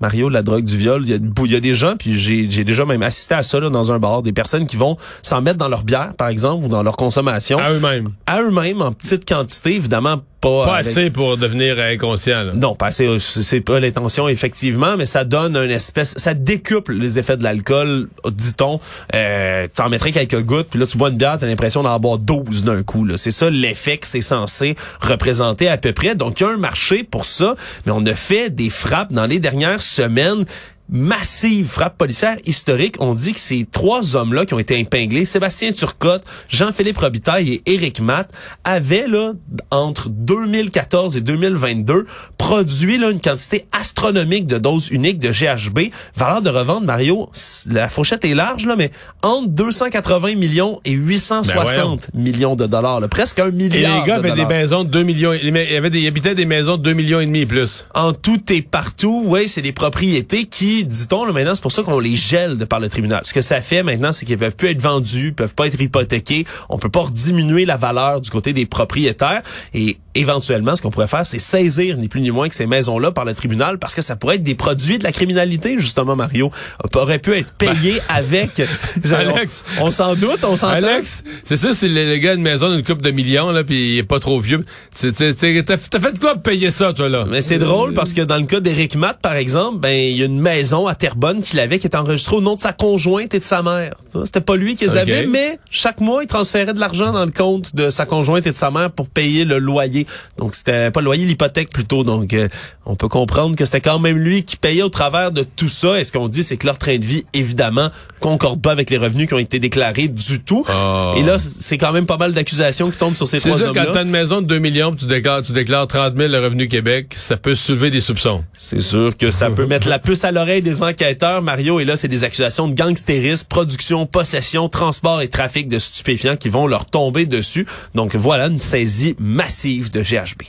Mario, 0.00 0.28
la 0.28 0.42
drogue 0.42 0.64
du 0.64 0.76
viol. 0.76 1.02
Il 1.04 1.10
y 1.10 1.14
a, 1.14 1.18
il 1.44 1.52
y 1.52 1.56
a 1.56 1.60
des 1.60 1.74
gens, 1.74 1.96
puis 1.96 2.14
j'ai 2.16 2.50
j'ai 2.50 2.64
déjà 2.64 2.84
même 2.84 3.02
assisté 3.02 3.34
à 3.34 3.42
ça 3.42 3.58
là, 3.60 3.70
dans 3.70 3.92
un 3.92 3.98
bar, 3.98 4.22
des 4.22 4.32
personnes 4.32 4.66
qui 4.66 4.76
vont 4.76 4.96
s'en 5.22 5.42
mettre 5.42 5.58
dans 5.58 5.68
leur 5.68 5.84
bière, 5.84 6.14
par 6.16 6.28
exemple, 6.28 6.64
ou 6.64 6.68
dans 6.68 6.82
leur 6.82 6.96
consommation. 6.96 7.58
À 7.58 7.72
eux-mêmes. 7.72 8.10
À 8.26 8.42
eux-mêmes, 8.42 8.82
en 8.82 8.92
petite 8.92 9.28
quantité, 9.28 9.74
évidemment 9.74 10.22
pas... 10.42 10.64
Pas 10.66 10.74
avec- 10.76 10.86
assez 10.88 11.08
pour 11.08 11.38
devenir 11.38 11.78
inconscient, 11.78 12.42
là. 12.42 12.52
non, 12.54 12.74
pas 12.74 12.88
assez, 12.88 13.08
c'est 13.18 13.62
pas 13.62 13.80
l'intention 13.80 14.28
effectivement, 14.28 14.96
mais 14.98 15.06
ça 15.06 15.24
donne 15.24 15.56
une 15.56 15.70
espèce, 15.70 16.12
ça 16.18 16.34
décuple 16.34 16.92
les 16.92 17.18
effets 17.18 17.38
de 17.38 17.44
l'alcool, 17.44 18.08
dit-on. 18.30 18.78
Euh, 19.14 19.66
tu 19.74 19.80
en 19.82 19.88
mettrais 19.88 20.12
quelques 20.12 20.42
gouttes, 20.42 20.68
puis 20.68 20.78
là 20.80 20.86
tu 20.86 20.98
bois 20.98 21.08
une 21.08 21.16
bière, 21.16 21.38
t'as 21.38 21.46
l'impression 21.46 21.82
d'en 21.82 21.98
boire 21.98 22.18
12 22.18 22.64
d'un 22.64 22.82
coup. 22.82 23.04
là. 23.06 23.16
C'est 23.16 23.30
ça 23.30 23.48
l'effet 23.48 23.96
que 23.96 24.06
c'est 24.06 24.20
censé 24.20 24.74
représenter 25.00 25.68
à 25.68 25.78
peu 25.78 25.92
près. 25.92 26.14
Donc 26.14 26.40
il 26.40 26.42
y 26.42 26.46
a 26.46 26.50
un 26.50 26.56
marché 26.58 27.04
pour 27.04 27.24
ça, 27.24 27.54
mais 27.86 27.92
on 27.94 28.04
a 28.04 28.14
fait 28.14 28.50
des 28.50 28.68
frappes 28.68 29.12
dans 29.12 29.26
les 29.26 29.38
dernières 29.38 29.80
semaines 29.80 30.44
massive 30.88 31.66
frappe 31.66 31.96
policière 31.96 32.36
historique. 32.44 32.96
On 33.00 33.14
dit 33.14 33.32
que 33.32 33.40
ces 33.40 33.66
trois 33.70 34.16
hommes-là 34.16 34.44
qui 34.44 34.54
ont 34.54 34.58
été 34.58 34.78
épinglés, 34.78 35.24
Sébastien 35.24 35.72
Turcotte, 35.72 36.24
Jean-Philippe 36.48 36.98
Robitaille 36.98 37.54
et 37.54 37.74
Éric 37.74 38.00
Matt, 38.00 38.30
avaient 38.64 39.08
là, 39.08 39.32
entre 39.70 40.08
2014 40.10 41.16
et 41.16 41.20
2022 41.20 42.06
produit 42.36 42.98
là, 42.98 43.10
une 43.10 43.20
quantité 43.20 43.66
astronomique 43.72 44.46
de 44.46 44.58
doses 44.58 44.90
uniques 44.90 45.18
de 45.18 45.30
GHB. 45.30 45.92
Valeur 46.16 46.42
de 46.42 46.50
revente, 46.50 46.84
Mario, 46.84 47.30
la 47.70 47.88
fourchette 47.88 48.24
est 48.24 48.34
large, 48.34 48.66
là, 48.66 48.74
mais 48.76 48.90
entre 49.22 49.48
280 49.48 50.34
millions 50.34 50.80
et 50.84 50.92
860 50.92 52.08
millions 52.14 52.56
de 52.56 52.66
dollars. 52.66 53.00
Là, 53.00 53.08
presque 53.08 53.38
un 53.38 53.48
Et 53.48 53.52
milliard 53.52 54.00
les 54.02 54.08
gars 54.08 54.18
de 54.18 54.26
avaient 54.26 54.30
des 54.30 54.42
dollars. 54.42 54.48
maisons 54.48 54.84
de 54.84 54.90
2 54.90 55.02
millions. 55.04 55.32
Il 55.32 55.56
y 55.56 55.76
avait 55.76 55.90
des, 55.90 56.00
ils 56.00 56.06
habitaient 56.08 56.34
des 56.34 56.44
maisons 56.44 56.76
de 56.76 56.82
2 56.82 56.92
millions 56.92 57.20
et 57.20 57.26
demi 57.26 57.40
et 57.40 57.46
plus. 57.46 57.86
en 57.94 58.12
tout 58.12 58.40
et 58.52 58.62
partout, 58.62 59.22
oui, 59.26 59.48
c'est 59.48 59.62
des 59.62 59.72
propriétés 59.72 60.44
qui, 60.46 60.71
dit-on, 60.84 61.24
là, 61.24 61.32
maintenant, 61.32 61.54
c'est 61.54 61.62
pour 61.62 61.72
ça 61.72 61.82
qu'on 61.82 61.98
les 61.98 62.16
gèle 62.16 62.58
de 62.58 62.64
par 62.64 62.80
le 62.80 62.88
tribunal. 62.88 63.20
Ce 63.24 63.32
que 63.32 63.40
ça 63.40 63.60
fait 63.60 63.82
maintenant, 63.82 64.12
c'est 64.12 64.26
qu'ils 64.26 64.38
peuvent 64.38 64.56
plus 64.56 64.68
être 64.68 64.80
vendus, 64.80 65.32
peuvent 65.32 65.54
pas 65.54 65.66
être 65.66 65.80
hypothéqués, 65.80 66.46
on 66.68 66.78
peut 66.78 66.88
pas 66.88 67.06
diminuer 67.10 67.64
la 67.64 67.76
valeur 67.76 68.20
du 68.20 68.30
côté 68.30 68.52
des 68.52 68.66
propriétaires 68.66 69.42
et 69.74 69.98
éventuellement, 70.14 70.76
ce 70.76 70.82
qu'on 70.82 70.90
pourrait 70.90 71.08
faire, 71.08 71.26
c'est 71.26 71.38
saisir 71.38 71.96
ni 71.96 72.08
plus 72.08 72.20
ni 72.20 72.30
moins 72.30 72.48
que 72.48 72.54
ces 72.54 72.66
maisons-là 72.66 73.12
par 73.12 73.24
le 73.24 73.34
tribunal 73.34 73.78
parce 73.78 73.94
que 73.94 74.02
ça 74.02 74.16
pourrait 74.16 74.36
être 74.36 74.42
des 74.42 74.54
produits 74.54 74.98
de 74.98 75.04
la 75.04 75.12
criminalité, 75.12 75.76
justement, 75.78 76.16
Mario. 76.16 76.50
On 76.84 76.98
aurait 76.98 77.18
pu 77.18 77.32
être 77.32 77.52
payé 77.54 78.00
avec... 78.08 78.62
Alex. 79.12 79.64
on, 79.80 79.86
on 79.86 79.90
s'en 79.90 80.14
doute, 80.14 80.44
on 80.44 80.56
s'entend. 80.56 80.74
Alex, 80.74 81.22
c'est 81.44 81.56
ça, 81.56 81.74
c'est 81.74 81.88
le, 81.88 82.16
gars 82.16 82.34
d'une 82.34 82.42
maison 82.42 82.70
d'une 82.70 82.84
coupe 82.84 83.02
de 83.02 83.10
millions, 83.10 83.50
là, 83.50 83.64
puis 83.64 83.94
il 83.94 83.98
est 83.98 84.02
pas 84.02 84.20
trop 84.20 84.40
vieux. 84.40 84.64
T'as 84.98 85.10
fait 85.10 86.12
de 86.12 86.18
quoi 86.18 86.34
pour 86.34 86.42
payer 86.42 86.70
ça, 86.70 86.92
toi, 86.92 87.08
là? 87.08 87.24
Mais 87.28 87.42
c'est 87.42 87.58
drôle 87.58 87.92
parce 87.92 88.12
que 88.12 88.22
dans 88.22 88.38
le 88.38 88.46
cas 88.46 88.60
d'Éric 88.60 88.96
Matt, 88.96 89.18
par 89.20 89.34
exemple, 89.34 89.78
ben 89.78 89.92
il 89.92 90.16
y 90.16 90.22
a 90.22 90.26
une 90.26 90.40
maison 90.40 90.61
à 90.62 90.94
Terrebonne 90.94 91.42
qu'il 91.42 91.58
avait 91.60 91.78
qui 91.78 91.86
est 91.86 91.96
enregistrée 91.96 92.36
au 92.36 92.40
nom 92.40 92.56
de 92.56 92.60
sa 92.60 92.72
conjointe 92.72 93.34
et 93.34 93.38
de 93.38 93.44
sa 93.44 93.62
mère. 93.62 93.94
C'était 94.24 94.40
pas 94.40 94.56
lui 94.56 94.74
qui 94.74 94.84
les 94.84 94.92
Ok. 94.92 94.96
avait, 94.96 95.26
mais 95.26 95.58
chaque 95.70 96.00
mois, 96.00 96.22
il 96.22 96.26
transférait 96.26 96.72
de 96.74 96.80
l'argent 96.80 97.12
dans 97.12 97.24
le 97.24 97.30
compte 97.30 97.74
de 97.74 97.90
sa 97.90 98.06
conjointe 98.06 98.46
et 98.46 98.50
de 98.50 98.56
sa 98.56 98.70
mère 98.70 98.90
pour 98.90 99.08
payer 99.08 99.44
le 99.44 99.58
loyer. 99.58 100.06
Donc 100.38 100.54
c'était 100.54 100.90
pas 100.90 101.00
le 101.00 101.06
loyer, 101.06 101.24
l'hypothèque 101.26 101.70
plutôt. 101.70 102.04
Donc 102.04 102.32
euh, 102.32 102.48
on 102.86 102.94
peut 102.96 103.08
comprendre 103.08 103.56
que 103.56 103.64
c'était 103.64 103.80
quand 103.80 103.98
même 103.98 104.18
lui 104.18 104.44
qui 104.44 104.56
payait 104.56 104.82
au 104.82 104.88
travers 104.88 105.32
de 105.32 105.42
tout 105.42 105.68
ça. 105.68 105.98
Et 106.00 106.04
ce 106.04 106.12
qu'on 106.12 106.28
dit, 106.28 106.42
c'est 106.42 106.56
que 106.56 106.66
leur 106.66 106.78
train 106.78 106.98
de 106.98 107.04
vie, 107.04 107.24
évidemment, 107.34 107.90
concorde 108.20 108.60
pas 108.60 108.70
avec 108.72 108.90
les 108.90 108.98
revenus 108.98 109.26
qui 109.28 109.34
ont 109.34 109.38
été 109.38 109.58
déclarés 109.58 110.08
du 110.08 110.40
tout. 110.42 110.64
Oh. 110.68 111.14
Et 111.16 111.22
là, 111.22 111.36
c'est 111.38 111.78
quand 111.78 111.92
même 111.92 112.06
pas 112.06 112.16
mal 112.18 112.32
d'accusations 112.32 112.90
qui 112.90 112.96
tombent 112.98 113.16
sur 113.16 113.26
ces 113.26 113.40
trois 113.40 113.56
sûr, 113.58 113.72
quand 113.72 113.80
hommes-là. 113.80 113.92
t'as 113.92 114.02
une 114.02 114.10
maison 114.10 114.40
de 114.42 114.46
2 114.46 114.58
millions, 114.58 114.92
tu 114.94 115.06
déclares, 115.06 115.42
tu 115.42 115.52
déclares 115.52 115.86
30 115.86 116.16
000 116.16 116.28
le 116.28 116.38
revenu 116.38 116.68
Québec, 116.68 117.14
ça 117.16 117.36
peut 117.36 117.54
soulever 117.54 117.90
des 117.90 118.00
soupçons. 118.00 118.44
C'est 118.52 118.80
sûr 118.80 119.16
que 119.16 119.30
ça 119.30 119.50
peut 119.50 119.66
mettre 119.66 119.88
la 119.88 119.98
puce 119.98 120.24
à 120.24 120.30
l'oreille 120.32 120.51
des 120.60 120.82
enquêteurs, 120.82 121.42
Mario. 121.42 121.80
Et 121.80 121.84
là, 121.84 121.96
c'est 121.96 122.08
des 122.08 122.24
accusations 122.24 122.68
de 122.68 122.74
gangstérisme, 122.74 123.46
production, 123.48 124.06
possession, 124.06 124.68
transport 124.68 125.22
et 125.22 125.28
trafic 125.28 125.68
de 125.68 125.78
stupéfiants 125.78 126.36
qui 126.36 126.48
vont 126.48 126.66
leur 126.66 126.84
tomber 126.84 127.26
dessus. 127.26 127.66
Donc 127.94 128.14
voilà 128.14 128.46
une 128.46 128.60
saisie 128.60 129.16
massive 129.18 129.90
de 129.90 130.02
GHB. 130.02 130.42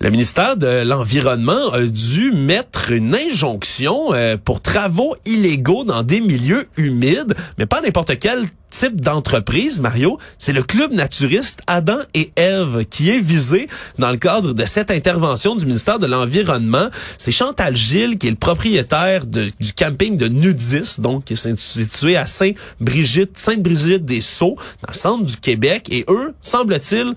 Le 0.00 0.10
ministère 0.10 0.56
de 0.58 0.82
l'Environnement 0.84 1.70
a 1.72 1.80
dû 1.80 2.30
mettre 2.32 2.90
une 2.90 3.14
injonction 3.14 4.12
euh, 4.12 4.36
pour 4.36 4.60
travaux 4.60 5.16
illégaux 5.24 5.84
dans 5.84 6.02
des 6.02 6.20
milieux 6.20 6.66
humides, 6.76 7.34
mais 7.56 7.64
pas 7.64 7.80
n'importe 7.80 8.18
quel 8.18 8.44
type 8.74 9.00
d'entreprise, 9.00 9.80
Mario. 9.80 10.18
C'est 10.38 10.52
le 10.52 10.64
club 10.64 10.92
naturiste 10.92 11.60
Adam 11.68 11.98
et 12.12 12.32
Ève 12.34 12.84
qui 12.90 13.08
est 13.08 13.20
visé 13.20 13.68
dans 13.98 14.10
le 14.10 14.16
cadre 14.16 14.52
de 14.52 14.64
cette 14.66 14.90
intervention 14.90 15.54
du 15.54 15.64
ministère 15.64 16.00
de 16.00 16.06
l'Environnement. 16.06 16.88
C'est 17.16 17.30
Chantal 17.30 17.76
Gilles 17.76 18.18
qui 18.18 18.26
est 18.26 18.30
le 18.30 18.36
propriétaire 18.36 19.26
du 19.26 19.72
camping 19.76 20.16
de 20.16 20.26
Nudis, 20.26 20.96
donc 20.98 21.24
qui 21.24 21.34
est 21.34 21.60
situé 21.60 22.16
à 22.16 22.26
Saint-Brigitte, 22.26 23.38
Sainte-Brigitte-des-Sceaux, 23.38 24.56
dans 24.82 24.88
le 24.88 24.94
centre 24.94 25.24
du 25.24 25.36
Québec. 25.36 25.86
Et 25.90 26.04
eux, 26.08 26.34
semble-t-il, 26.42 27.14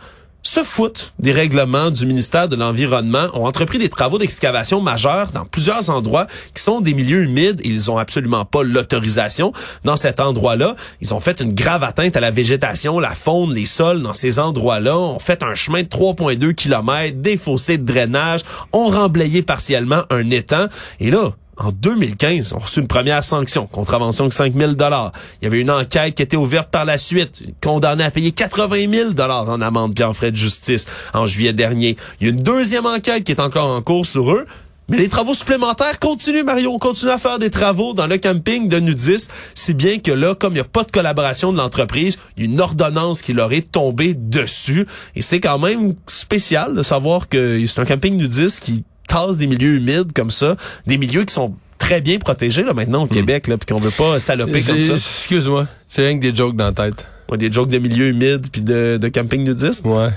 se 0.47 0.63
foutent 0.63 1.13
des 1.19 1.33
règlements 1.33 1.91
du 1.91 2.05
ministère 2.05 2.47
de 2.47 2.55
l'Environnement, 2.55 3.27
ont 3.33 3.45
entrepris 3.45 3.79
des 3.79 3.89
travaux 3.89 4.17
d'excavation 4.17 4.79
majeurs 4.79 5.31
dans 5.33 5.43
plusieurs 5.43 5.89
endroits 5.89 6.25
qui 6.53 6.63
sont 6.63 6.79
des 6.79 6.93
milieux 6.93 7.23
humides. 7.23 7.59
Et 7.65 7.67
ils 7.67 7.91
ont 7.91 7.97
absolument 7.97 8.45
pas 8.45 8.63
l'autorisation. 8.63 9.51
Dans 9.83 9.97
cet 9.97 10.21
endroit-là, 10.21 10.75
ils 11.01 11.13
ont 11.13 11.19
fait 11.19 11.41
une 11.41 11.53
grave 11.53 11.83
atteinte 11.83 12.15
à 12.15 12.21
la 12.21 12.31
végétation, 12.31 12.99
la 12.99 13.13
faune, 13.13 13.53
les 13.53 13.65
sols. 13.65 14.01
Dans 14.01 14.13
ces 14.13 14.39
endroits-là, 14.39 14.97
ont 14.97 15.19
fait 15.19 15.43
un 15.43 15.53
chemin 15.53 15.83
de 15.83 15.87
3,2 15.87 16.53
km, 16.53 17.17
des 17.17 17.35
fossés 17.35 17.77
de 17.77 17.85
drainage, 17.85 18.41
ont 18.71 18.87
remblayé 18.87 19.41
partiellement 19.41 20.03
un 20.09 20.29
étang. 20.29 20.67
Et 21.01 21.11
là, 21.11 21.33
en 21.57 21.71
2015, 21.71 22.53
on 22.53 22.57
a 22.57 22.63
reçu 22.63 22.79
une 22.79 22.87
première 22.87 23.23
sanction, 23.23 23.67
contravention 23.67 24.27
de 24.27 24.33
5 24.33 24.53
000 24.53 24.71
Il 24.71 25.43
y 25.43 25.45
avait 25.47 25.59
une 25.59 25.71
enquête 25.71 26.15
qui 26.15 26.23
était 26.23 26.37
ouverte 26.37 26.69
par 26.69 26.85
la 26.85 26.97
suite, 26.97 27.41
condamné 27.61 28.03
à 28.03 28.11
payer 28.11 28.31
80 28.31 28.91
000 28.91 29.09
en 29.19 29.61
amende 29.61 29.95
puis 29.95 30.03
en 30.03 30.13
frais 30.13 30.31
de 30.31 30.37
justice 30.37 30.85
en 31.13 31.25
juillet 31.25 31.53
dernier. 31.53 31.97
Il 32.19 32.27
y 32.27 32.29
a 32.29 32.33
une 32.33 32.41
deuxième 32.41 32.85
enquête 32.85 33.23
qui 33.23 33.31
est 33.31 33.41
encore 33.41 33.71
en 33.71 33.81
cours 33.81 34.05
sur 34.05 34.31
eux. 34.31 34.45
Mais 34.89 34.97
les 34.97 35.09
travaux 35.09 35.33
supplémentaires 35.33 35.99
continuent, 35.99 36.45
Mario. 36.45 36.71
On 36.71 36.79
continue 36.79 37.11
à 37.11 37.17
faire 37.17 37.39
des 37.39 37.49
travaux 37.49 37.93
dans 37.93 38.07
le 38.07 38.17
camping 38.17 38.69
de 38.69 38.79
Nudis, 38.79 39.27
si 39.53 39.73
bien 39.73 39.99
que 39.99 40.11
là, 40.11 40.33
comme 40.33 40.53
il 40.53 40.57
n'y 40.57 40.61
a 40.61 40.63
pas 40.63 40.83
de 40.83 40.91
collaboration 40.91 41.51
de 41.51 41.57
l'entreprise, 41.57 42.17
il 42.37 42.45
y 42.45 42.47
a 42.47 42.49
une 42.49 42.61
ordonnance 42.61 43.21
qui 43.21 43.33
leur 43.33 43.51
est 43.51 43.69
tombée 43.69 44.13
dessus. 44.13 44.87
Et 45.15 45.21
c'est 45.21 45.41
quand 45.41 45.59
même 45.59 45.95
spécial 46.07 46.73
de 46.73 46.83
savoir 46.83 47.27
que 47.27 47.65
c'est 47.67 47.81
un 47.81 47.85
camping 47.85 48.15
nudiste 48.15 48.61
qui 48.63 48.85
tasse 49.07 49.37
des 49.37 49.47
milieux 49.47 49.75
humides 49.77 50.13
comme 50.13 50.31
ça, 50.31 50.55
des 50.85 50.97
milieux 50.97 51.23
qui 51.23 51.33
sont 51.33 51.53
très 51.79 52.01
bien 52.01 52.17
protégés 52.19 52.63
là 52.63 52.73
maintenant 52.73 53.03
au 53.03 53.07
Québec 53.07 53.47
là, 53.47 53.55
puis 53.57 53.73
qu'on 53.73 53.81
veut 53.81 53.91
pas 53.91 54.19
saloper 54.19 54.61
comme 54.61 54.79
ça. 54.79 54.93
Excuse-moi, 54.93 55.67
c'est 55.87 56.05
rien 56.05 56.17
que 56.17 56.21
des 56.21 56.35
jokes 56.35 56.55
dans 56.55 56.65
la 56.65 56.71
tête. 56.73 57.05
Ouais, 57.29 57.37
des 57.37 57.51
jokes 57.51 57.69
de 57.69 57.77
milieux 57.77 58.07
humides 58.09 58.47
puis 58.51 58.61
de, 58.61 58.97
de 59.01 59.07
camping 59.09 59.43
nudiste? 59.43 59.85
Ouais, 59.85 60.09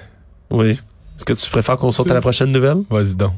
Oui. 0.51 0.71
Est-ce 0.71 1.25
que 1.27 1.33
tu 1.35 1.51
préfères 1.51 1.77
qu'on 1.77 1.91
saute 1.93 2.11
à 2.11 2.15
la 2.15 2.21
prochaine 2.23 2.51
nouvelle? 2.51 2.79
vas-y 2.89 3.15
donc. 3.15 3.33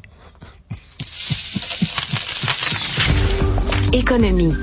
Économie. 3.93 4.55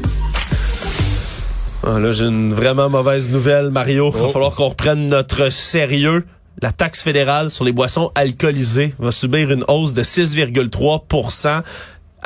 Ah, 1.84 2.00
là, 2.00 2.12
j'ai 2.12 2.26
une 2.26 2.54
vraiment 2.54 2.90
mauvaise 2.90 3.30
nouvelle, 3.30 3.70
Mario. 3.72 4.12
Il 4.16 4.22
va 4.22 4.30
falloir 4.30 4.56
qu'on 4.56 4.70
reprenne 4.70 5.06
notre 5.10 5.50
sérieux. 5.50 6.26
La 6.62 6.72
taxe 6.74 7.02
fédérale 7.02 7.50
sur 7.50 7.64
les 7.64 7.72
boissons 7.72 8.12
alcoolisées 8.16 8.94
va 9.00 9.12
subir 9.12 9.50
une 9.52 9.64
hausse 9.70 9.94
de 9.94 10.04
6,3 10.04 11.64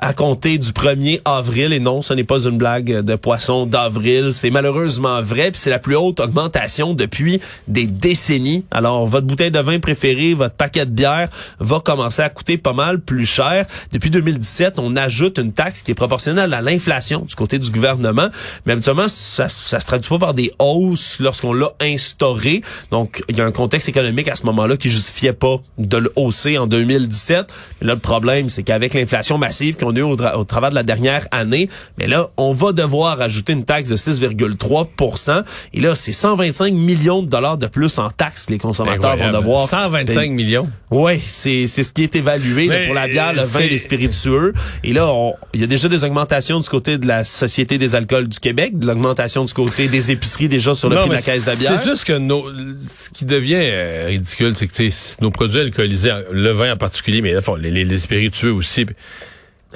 à 0.03 0.13
compter 0.13 0.57
du 0.57 0.71
1er 0.71 1.21
avril. 1.23 1.71
Et 1.71 1.79
non, 1.79 2.01
ce 2.01 2.13
n'est 2.13 2.25
pas 2.25 2.43
une 2.43 2.57
blague 2.57 2.99
de 3.03 3.15
poisson 3.15 3.65
d'avril. 3.65 4.31
C'est 4.33 4.49
malheureusement 4.49 5.21
vrai. 5.21 5.49
Puis 5.51 5.61
c'est 5.61 5.69
la 5.69 5.79
plus 5.79 5.95
haute 5.95 6.19
augmentation 6.19 6.93
depuis 6.93 7.39
des 7.69 7.85
décennies. 7.85 8.65
Alors, 8.69 9.07
votre 9.07 9.25
bouteille 9.25 9.49
de 9.49 9.59
vin 9.59 9.79
préférée, 9.79 10.33
votre 10.33 10.55
paquet 10.55 10.85
de 10.85 10.91
bière 10.91 11.29
va 11.59 11.79
commencer 11.79 12.21
à 12.21 12.27
coûter 12.27 12.57
pas 12.57 12.73
mal 12.73 12.99
plus 12.99 13.25
cher. 13.25 13.65
Depuis 13.93 14.09
2017, 14.09 14.73
on 14.77 14.97
ajoute 14.97 15.37
une 15.37 15.53
taxe 15.53 15.83
qui 15.83 15.91
est 15.91 15.95
proportionnelle 15.95 16.53
à 16.53 16.61
l'inflation 16.61 17.21
du 17.21 17.35
côté 17.35 17.57
du 17.57 17.71
gouvernement. 17.71 18.27
Mais 18.65 18.73
habituellement, 18.73 19.07
ça, 19.07 19.47
ça 19.47 19.79
se 19.79 19.85
traduit 19.85 20.09
pas 20.09 20.19
par 20.19 20.33
des 20.33 20.51
hausses 20.59 21.21
lorsqu'on 21.21 21.53
l'a 21.53 21.71
instauré. 21.79 22.61
Donc, 22.91 23.23
il 23.29 23.37
y 23.37 23.41
a 23.41 23.45
un 23.45 23.51
contexte 23.51 23.87
économique 23.87 24.27
à 24.27 24.35
ce 24.35 24.45
moment-là 24.47 24.75
qui 24.75 24.89
justifiait 24.89 25.31
pas 25.31 25.61
de 25.77 25.95
le 25.95 26.11
hausser 26.17 26.57
en 26.57 26.67
2017. 26.67 27.47
Mais 27.79 27.87
là, 27.87 27.93
le 27.93 28.01
problème, 28.01 28.49
c'est 28.49 28.63
qu'avec 28.63 28.95
l'inflation 28.95 29.37
massive 29.37 29.77
qu'on 29.77 29.92
a 29.95 29.99
eu 29.99 30.03
au, 30.03 30.15
tra- 30.15 30.35
au 30.35 30.43
travers 30.43 30.69
de 30.69 30.75
la 30.75 30.83
dernière 30.83 31.27
année, 31.31 31.69
mais 31.97 32.07
là, 32.07 32.27
on 32.37 32.51
va 32.53 32.71
devoir 32.71 33.19
ajouter 33.21 33.53
une 33.53 33.65
taxe 33.65 33.89
de 33.89 33.95
6,3 33.97 35.43
Et 35.73 35.81
là, 35.81 35.95
c'est 35.95 36.11
125 36.11 36.73
millions 36.73 37.21
de 37.23 37.27
dollars 37.29 37.57
de 37.57 37.67
plus 37.67 37.97
en 37.97 38.09
taxes 38.09 38.45
que 38.45 38.53
les 38.53 38.57
consommateurs 38.59 39.11
Incroyable. 39.11 39.33
vont 39.35 39.39
devoir 39.41 39.67
125 39.67 40.13
payer. 40.15 40.29
millions? 40.29 40.69
Oui, 40.91 41.19
c'est 41.25 41.65
c'est 41.67 41.83
ce 41.83 41.91
qui 41.91 42.03
est 42.03 42.15
évalué 42.15 42.67
là, 42.67 42.85
pour 42.85 42.93
la 42.95 43.07
bière, 43.07 43.33
le 43.33 43.41
vin, 43.41 43.59
les 43.61 43.77
spiritueux. 43.77 44.53
Et 44.83 44.93
là, 44.93 45.07
on- 45.11 45.33
il 45.53 45.61
y 45.61 45.63
a 45.63 45.67
déjà 45.67 45.87
des 45.89 46.03
augmentations 46.03 46.59
du 46.59 46.69
côté 46.69 46.97
de 46.97 47.07
la 47.07 47.23
Société 47.25 47.77
des 47.77 47.95
alcools 47.95 48.27
du 48.27 48.39
Québec, 48.39 48.77
de 48.77 48.85
l'augmentation 48.87 49.45
du 49.45 49.53
côté 49.53 49.87
des 49.87 50.11
épiceries 50.11 50.49
déjà 50.49 50.73
sur 50.73 50.89
le 50.89 50.95
Non, 50.95 51.01
prix 51.01 51.09
de 51.11 51.15
la 51.15 51.21
caisse 51.21 51.45
de 51.45 51.55
bière. 51.55 51.79
C'est 51.81 51.89
juste 51.89 52.03
que 52.05 52.13
nos, 52.17 52.45
ce 52.49 53.09
qui 53.09 53.25
devient 53.25 53.55
euh, 53.59 54.05
ridicule, 54.07 54.53
c'est 54.55 54.67
que 54.67 55.21
nos 55.21 55.31
produits 55.31 55.59
alcoolisés, 55.61 56.11
le 56.31 56.51
vin 56.51 56.73
en 56.73 56.77
particulier, 56.77 57.21
mais 57.21 57.35
enfin, 57.37 57.53
les, 57.59 57.71
les, 57.71 57.85
les 57.85 57.97
spiritueux 57.99 58.51
aussi. 58.53 58.85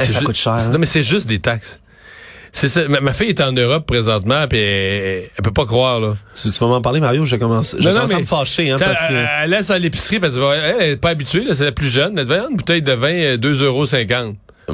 C'est 0.05 0.11
ça 0.13 0.19
ju- 0.19 0.25
coûte 0.25 0.35
cher. 0.35 0.57
Non, 0.71 0.79
mais 0.79 0.85
c'est 0.85 1.03
juste 1.03 1.27
des 1.27 1.39
taxes. 1.39 1.79
C'est 2.53 2.69
ça. 2.69 2.87
Ma, 2.87 3.01
ma 3.01 3.13
fille 3.13 3.29
est 3.29 3.41
en 3.41 3.51
Europe 3.51 3.85
présentement, 3.85 4.47
puis 4.47 4.57
elle, 4.57 5.29
elle 5.37 5.43
peut 5.43 5.51
pas 5.51 5.65
croire 5.65 5.99
là. 5.99 6.15
Tu, 6.33 6.49
tu 6.49 6.57
vas 6.59 6.67
m'en 6.67 6.81
parler, 6.81 6.99
Mario? 6.99 7.23
Je 7.25 7.35
commence, 7.35 7.75
je 7.77 7.83
Non, 7.83 7.89
non, 7.91 7.95
commence 7.97 8.13
à 8.13 8.19
me 8.19 8.25
fâcher, 8.25 8.71
hein, 8.71 8.77
parce 8.79 9.05
que... 9.05 9.13
Elle, 9.13 9.29
elle 9.43 9.49
laisse 9.51 9.69
à 9.69 9.77
l'épicerie, 9.77 10.19
parce 10.19 10.33
qu'elle 10.33 10.75
elle 10.79 10.89
est 10.91 10.97
pas 10.97 11.09
habituée, 11.09 11.43
c'est 11.53 11.65
la 11.65 11.71
plus 11.71 11.89
jeune. 11.89 12.17
Elle 12.17 12.25
Voyons, 12.25 12.49
une 12.49 12.55
bouteille 12.55 12.81
de 12.81 12.93
vin, 12.93 13.11
euh, 13.13 13.37
2,50 13.37 13.63
euros. 13.63 13.85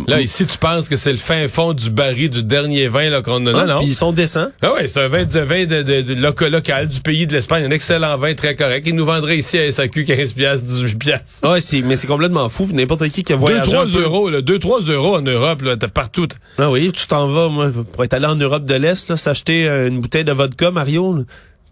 Là, 0.07 0.21
ici, 0.21 0.47
tu 0.47 0.57
penses 0.57 0.89
que 0.89 0.97
c'est 0.97 1.11
le 1.11 1.17
fin 1.19 1.47
fond 1.47 1.73
du 1.73 1.91
baril 1.91 2.29
du 2.31 2.41
dernier 2.43 2.87
vin 2.87 3.09
là, 3.09 3.21
qu'on 3.21 3.45
a. 3.45 3.51
Ah, 3.51 3.65
non, 3.65 3.73
non? 3.75 3.77
Puis 3.79 3.89
ils 3.89 3.93
sont 3.93 4.11
décents. 4.11 4.47
Ah 4.63 4.73
ouais, 4.73 4.87
c'est 4.87 4.97
un 4.99 5.07
vin 5.07 5.23
de 5.23 5.39
vin 5.39 5.65
de, 5.65 5.83
de- 5.83 6.01
de 6.01 6.13
loca- 6.15 6.49
local 6.49 6.87
du 6.87 6.99
pays 6.99 7.27
de 7.27 7.33
l'Espagne, 7.33 7.63
un 7.65 7.69
excellent 7.69 8.17
vin 8.17 8.33
très 8.33 8.55
correct. 8.55 8.87
Ils 8.87 8.95
nous 8.95 9.05
vendraient 9.05 9.37
ici 9.37 9.57
à 9.59 9.71
SAQ 9.71 10.05
15 10.05 10.33
piastres, 10.33 10.65
18 10.65 10.95
piastres. 10.97 11.47
Ouais, 11.51 11.61
c'est, 11.61 11.81
mais 11.81 11.95
c'est 11.95 12.07
complètement 12.07 12.49
fou. 12.49 12.67
N'importe 12.73 13.07
qui 13.09 13.21
qui 13.23 13.33
a 13.33 13.35
voyagé. 13.35 13.69
2 13.71 13.77
un 13.77 13.81
3 13.85 13.85
peu- 13.93 14.01
euros, 14.03 14.29
là, 14.31 14.41
2 14.41 14.57
3 14.57 14.81
euros 14.81 15.15
en 15.17 15.21
Europe 15.21 15.61
là, 15.61 15.77
t'as 15.77 15.87
partout. 15.89 16.27
Ah 16.57 16.71
oui, 16.71 16.91
tu 16.91 17.05
t'en 17.05 17.27
vas, 17.27 17.49
moi, 17.49 17.71
pour 17.91 18.03
être 18.03 18.13
allé 18.13 18.25
en 18.25 18.35
Europe 18.35 18.65
de 18.65 18.73
l'Est, 18.75 19.09
là, 19.09 19.17
s'acheter 19.17 19.67
euh, 19.69 19.87
une 19.89 20.01
bouteille 20.01 20.25
de 20.25 20.31
vodka, 20.33 20.71
Mario. 20.71 21.17
là. 21.17 21.23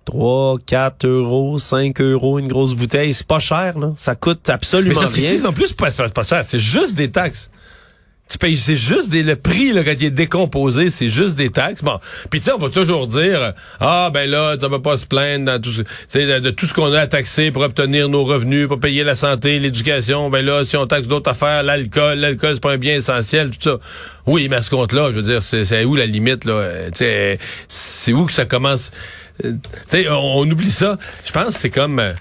3, 0.05 0.57
4 0.65 1.05
euros, 1.07 1.57
5 1.57 2.01
euros, 2.01 2.37
une 2.39 2.47
grosse 2.47 2.73
bouteille. 2.75 3.13
C'est 3.13 3.25
pas 3.25 3.39
cher, 3.39 3.79
là. 3.79 3.93
Ça 3.95 4.13
coûte 4.15 4.49
absolument 4.49 4.99
rien. 4.99 5.39
non 5.43 5.53
plus, 5.53 5.67
c'est 5.69 5.75
pas, 5.77 5.89
c'est 5.89 6.13
pas 6.13 6.23
cher, 6.23 6.43
c'est 6.45 6.59
juste 6.59 6.95
des 6.95 7.09
taxes. 7.09 7.49
Tu 8.31 8.37
payes, 8.37 8.55
c'est 8.55 8.77
juste 8.77 9.09
des, 9.09 9.23
le 9.23 9.35
prix, 9.35 9.73
là, 9.73 9.83
quand 9.83 9.91
il 9.99 10.05
est 10.05 10.09
décomposé, 10.09 10.89
c'est 10.89 11.09
juste 11.09 11.35
des 11.35 11.49
taxes. 11.49 11.83
Bon. 11.83 11.99
Puis, 12.29 12.39
tu 12.39 12.45
sais, 12.45 12.53
on 12.53 12.57
va 12.59 12.69
toujours 12.69 13.05
dire, 13.07 13.53
ah, 13.81 14.09
ben 14.13 14.29
là, 14.29 14.55
ça 14.57 14.69
va 14.69 14.79
pas 14.79 14.95
se 14.95 15.05
plaindre 15.05 15.45
dans 15.47 15.61
tout, 15.61 15.71
tu 16.09 16.17
de, 16.25 16.39
de 16.39 16.49
tout 16.49 16.65
ce 16.65 16.73
qu'on 16.73 16.93
a 16.93 17.01
à 17.01 17.07
taxer 17.07 17.51
pour 17.51 17.61
obtenir 17.61 18.07
nos 18.07 18.23
revenus, 18.23 18.69
pour 18.69 18.79
payer 18.79 19.03
la 19.03 19.15
santé, 19.15 19.59
l'éducation. 19.59 20.29
Ben 20.29 20.45
là, 20.45 20.63
si 20.63 20.77
on 20.77 20.87
taxe 20.87 21.07
d'autres 21.07 21.29
affaires, 21.29 21.63
l'alcool, 21.63 22.19
l'alcool, 22.19 22.53
c'est 22.53 22.63
pas 22.63 22.71
un 22.71 22.77
bien 22.77 22.95
essentiel, 22.95 23.49
tout 23.49 23.69
ça. 23.69 23.79
Oui, 24.25 24.47
mais 24.49 24.55
à 24.55 24.61
ce 24.61 24.69
compte-là, 24.69 25.09
je 25.09 25.15
veux 25.17 25.23
dire, 25.23 25.43
c'est, 25.43 25.83
où 25.83 25.95
la 25.97 26.05
limite, 26.05 26.45
là? 26.45 26.53
Euh, 26.53 26.89
Tu 26.95 27.37
c'est 27.67 28.13
où 28.13 28.25
que 28.25 28.33
ça 28.33 28.45
commence? 28.45 28.91
Euh, 29.43 29.51
Tu 29.89 30.03
sais, 30.03 30.09
on, 30.09 30.37
on 30.37 30.49
oublie 30.49 30.71
ça. 30.71 30.97
Je 31.25 31.33
pense 31.33 31.55
c'est 31.55 31.69
comme, 31.69 31.99
euh, 31.99 32.13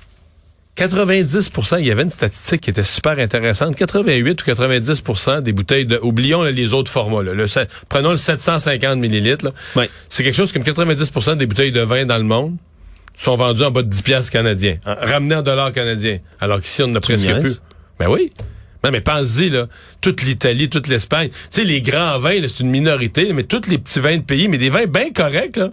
90% 0.76 1.80
il 1.80 1.86
y 1.86 1.90
avait 1.90 2.02
une 2.04 2.10
statistique 2.10 2.62
qui 2.62 2.70
était 2.70 2.84
super 2.84 3.18
intéressante. 3.18 3.76
88 3.76 4.42
ou 4.42 4.50
90% 4.50 5.40
des 5.42 5.52
bouteilles 5.52 5.84
de... 5.86 5.98
Oublions 6.02 6.42
là, 6.42 6.50
les 6.50 6.72
autres 6.72 6.90
formats. 6.90 7.22
Là. 7.22 7.34
Le, 7.34 7.46
prenons 7.88 8.10
le 8.10 8.16
750 8.16 8.98
millilitres. 8.98 9.52
Ouais. 9.76 9.90
C'est 10.08 10.22
quelque 10.24 10.36
chose 10.36 10.52
comme 10.52 10.62
90% 10.62 11.36
des 11.36 11.46
bouteilles 11.46 11.72
de 11.72 11.80
vin 11.82 12.06
dans 12.06 12.16
le 12.18 12.24
monde 12.24 12.56
sont 13.16 13.36
vendues 13.36 13.64
en 13.64 13.70
bas 13.70 13.82
de 13.82 13.88
10 13.88 14.00
piastres 14.02 14.32
canadiens, 14.32 14.78
en- 14.86 14.94
ramenées 14.94 15.34
en 15.34 15.42
dollars 15.42 15.72
canadiens. 15.72 16.20
Alors 16.40 16.60
qu'ici, 16.62 16.82
on 16.82 16.86
en 16.86 16.94
a 16.94 17.00
presque 17.00 17.26
niaises? 17.26 17.40
plus. 17.42 17.62
Ben 17.98 18.08
oui. 18.08 18.32
Non, 18.82 18.90
mais 18.90 19.02
pense-y, 19.02 19.50
là. 19.50 19.66
Toute 20.00 20.22
l'Italie, 20.22 20.70
toute 20.70 20.86
l'Espagne. 20.88 21.28
Tu 21.28 21.36
sais, 21.50 21.64
les 21.64 21.82
grands 21.82 22.18
vins, 22.18 22.40
c'est 22.48 22.60
une 22.60 22.70
minorité, 22.70 23.26
là, 23.26 23.34
mais 23.34 23.42
tous 23.42 23.68
les 23.68 23.76
petits 23.76 24.00
vins 24.00 24.16
de 24.16 24.22
pays, 24.22 24.48
mais 24.48 24.56
des 24.56 24.70
vins 24.70 24.86
bien 24.86 25.10
corrects, 25.12 25.58
là. 25.58 25.70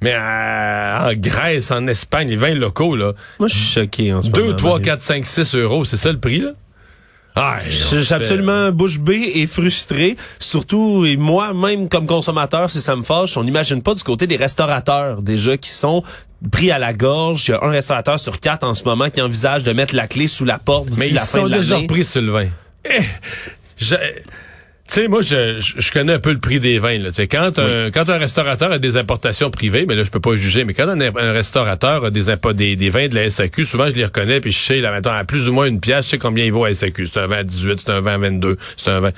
Mais 0.00 0.14
euh, 0.14 1.10
en 1.10 1.12
Grèce, 1.14 1.70
en 1.70 1.86
Espagne, 1.88 2.28
les 2.28 2.36
vins 2.36 2.54
locaux, 2.54 2.94
là. 2.96 3.12
Moi, 3.38 3.48
je 3.48 3.54
suis 3.54 3.72
choqué 3.80 4.12
en 4.12 4.22
ce 4.22 4.28
2, 4.28 4.42
moment. 4.42 4.56
3, 4.56 4.70
Mario. 4.70 4.84
4, 4.84 5.02
5, 5.02 5.26
6 5.26 5.54
euros, 5.56 5.84
c'est 5.84 5.96
ça 5.96 6.12
le 6.12 6.18
prix, 6.20 6.38
là? 6.40 6.50
Ah, 7.40 7.60
Je 7.68 7.96
suis 8.02 8.14
absolument 8.14 8.72
bouche 8.72 8.98
bée 8.98 9.32
et 9.36 9.46
frustré. 9.46 10.16
Surtout, 10.40 11.04
et 11.06 11.16
moi, 11.16 11.54
même 11.54 11.88
comme 11.88 12.06
consommateur, 12.06 12.68
si 12.70 12.80
ça 12.80 12.96
me 12.96 13.04
fâche, 13.04 13.36
on 13.36 13.44
n'imagine 13.44 13.80
pas 13.80 13.94
du 13.94 14.02
côté 14.02 14.26
des 14.26 14.34
restaurateurs, 14.36 15.22
déjà, 15.22 15.56
qui 15.56 15.70
sont 15.70 16.02
pris 16.50 16.72
à 16.72 16.78
la 16.80 16.92
gorge. 16.92 17.44
Il 17.46 17.50
y 17.52 17.54
a 17.54 17.62
un 17.62 17.70
restaurateur 17.70 18.18
sur 18.18 18.40
quatre 18.40 18.64
en 18.64 18.74
ce 18.74 18.82
moment 18.84 19.08
qui 19.10 19.20
envisage 19.20 19.62
de 19.62 19.72
mettre 19.72 19.94
la 19.94 20.08
clé 20.08 20.26
sous 20.26 20.44
la 20.44 20.58
porte 20.58 20.86
d'ici 20.88 20.98
Mais 21.00 21.08
ils 21.10 21.14
la 21.14 21.20
fin 21.20 21.40
sont 21.40 21.48
de 21.48 21.54
déjà 21.58 21.74
l'année. 21.74 21.82
repris 21.86 22.04
sur 22.04 22.22
le 22.22 22.32
vin. 22.32 22.46
Eh, 22.84 23.02
je- 23.76 23.94
Tu 24.88 24.94
sais, 24.94 25.08
moi, 25.08 25.20
je, 25.20 25.60
je, 25.60 25.74
je 25.80 25.92
connais 25.92 26.14
un 26.14 26.18
peu 26.18 26.32
le 26.32 26.38
prix 26.38 26.60
des 26.60 26.78
vins. 26.78 26.96
Là. 26.96 27.10
Tu 27.10 27.16
sais, 27.16 27.28
Quand, 27.28 27.58
un, 27.58 27.90
quand 27.90 28.08
un 28.08 28.16
restaurateur 28.16 28.72
a 28.72 28.78
des 28.78 28.96
importations 28.96 29.50
privées, 29.50 29.84
mais 29.86 29.94
là, 29.94 30.02
je 30.02 30.10
peux 30.10 30.20
pas 30.20 30.34
juger, 30.34 30.64
mais 30.64 30.72
quand 30.72 30.88
un, 30.88 31.00
un 31.00 31.32
restaurateur 31.32 32.06
a 32.06 32.10
des, 32.10 32.24
des, 32.54 32.76
des 32.76 32.88
vins 32.90 33.08
de 33.08 33.14
la 33.14 33.28
SAQ, 33.28 33.66
souvent, 33.66 33.90
je 33.90 33.94
les 33.94 34.06
reconnais, 34.06 34.40
puis 34.40 34.50
je 34.50 34.58
sais, 34.58 34.80
là, 34.80 34.90
mettons, 34.92 35.10
à 35.10 35.24
plus 35.24 35.46
ou 35.48 35.52
moins 35.52 35.66
une 35.66 35.80
pièce, 35.80 36.06
je 36.06 36.10
sais 36.10 36.18
combien 36.18 36.46
il 36.46 36.52
vaut 36.52 36.64
à 36.64 36.72
SAQ. 36.72 37.06
C'est 37.06 37.20
un 37.20 37.26
vin 37.26 37.36
à 37.36 37.42
18, 37.44 37.82
c'est 37.84 37.92
un 37.92 38.00
vin 38.00 38.14
à 38.14 38.18
22, 38.18 38.56
c'est 38.76 38.90
un 38.90 39.00
vin... 39.00 39.12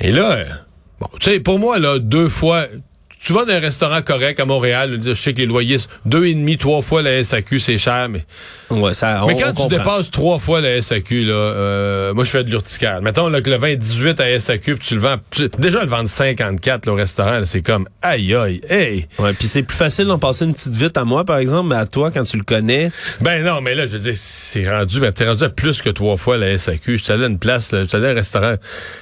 Et 0.00 0.10
là, 0.10 0.44
bon, 1.00 1.08
tu 1.20 1.30
sais, 1.30 1.40
pour 1.40 1.60
moi, 1.60 1.78
là, 1.78 2.00
deux 2.00 2.28
fois... 2.28 2.66
Tu 3.20 3.32
vas 3.32 3.44
dans 3.44 3.52
un 3.52 3.58
restaurant 3.60 4.00
correct 4.02 4.38
à 4.38 4.44
Montréal, 4.44 5.00
je 5.04 5.12
sais 5.12 5.32
que 5.32 5.38
les 5.38 5.46
loyers, 5.46 5.78
deux 6.04 6.26
et 6.26 6.34
demi, 6.34 6.56
trois 6.56 6.82
fois 6.82 7.02
la 7.02 7.22
SAQ, 7.24 7.58
c'est 7.58 7.76
cher, 7.78 8.08
mais 8.08 8.24
Ouais, 8.70 8.94
ça, 8.94 9.22
mais 9.26 9.34
on- 9.34 9.36
quand 9.36 9.44
on 9.46 9.48
tu 9.48 9.54
comprend. 9.54 9.66
dépasses 9.68 10.10
trois 10.10 10.38
fois 10.38 10.60
la 10.60 10.76
SAQ, 10.80 11.24
là, 11.24 11.32
euh, 11.34 12.14
moi 12.14 12.24
je 12.24 12.30
fais 12.30 12.44
de 12.44 12.50
l'urticaire. 12.50 13.02
Mettons 13.02 13.28
là, 13.28 13.40
que 13.40 13.50
le 13.50 13.56
vin 13.56 13.68
est 13.68 13.76
18 13.76 14.20
à 14.20 14.28
SAQ, 14.38 14.76
puis 14.76 14.88
tu 14.88 14.94
le 14.94 15.00
vends. 15.00 15.16
tu- 15.30 15.48
déjà 15.58 15.82
le 15.82 15.88
vendre 15.88 16.08
54 16.08 16.86
là, 16.86 16.92
au 16.92 16.94
restaurant, 16.94 17.40
c'est 17.44 17.62
comme 17.62 17.88
aïe 18.02 18.34
aïe, 18.34 18.60
hey. 18.68 19.06
Ouais, 19.18 19.32
puis 19.32 19.48
c'est 19.48 19.62
plus 19.64 19.76
facile 19.76 20.06
d'en 20.06 20.18
passer 20.18 20.44
une 20.44 20.54
petite 20.54 20.74
vite 20.76 20.96
à 20.96 21.04
moi, 21.04 21.24
par 21.24 21.38
exemple, 21.38 21.70
mais 21.70 21.76
à 21.76 21.86
toi, 21.86 22.10
quand 22.12 22.22
tu 22.22 22.36
le 22.36 22.44
connais. 22.44 22.90
Ben 23.20 23.42
non, 23.44 23.60
mais 23.60 23.74
là, 23.74 23.86
je 23.86 23.92
veux 23.92 23.98
dire, 23.98 24.14
c'est 24.16 24.68
rendu, 24.70 25.00
ben, 25.00 25.10
t'es 25.12 25.26
rendu 25.26 25.42
à 25.44 25.48
plus 25.50 25.82
que 25.82 25.90
trois 25.90 26.16
fois 26.16 26.36
la 26.36 26.56
SAQ. 26.56 26.98
Je 26.98 27.02
suis 27.04 27.12
allé 27.12 27.24
à 27.24 27.28
une 27.28 27.38
place, 27.40 27.72
là, 27.72 27.82
je 27.82 27.88
suis 27.88 27.96
allé 27.96 28.06
à 28.06 28.10
un 28.10 28.14
restaurant, 28.14 28.54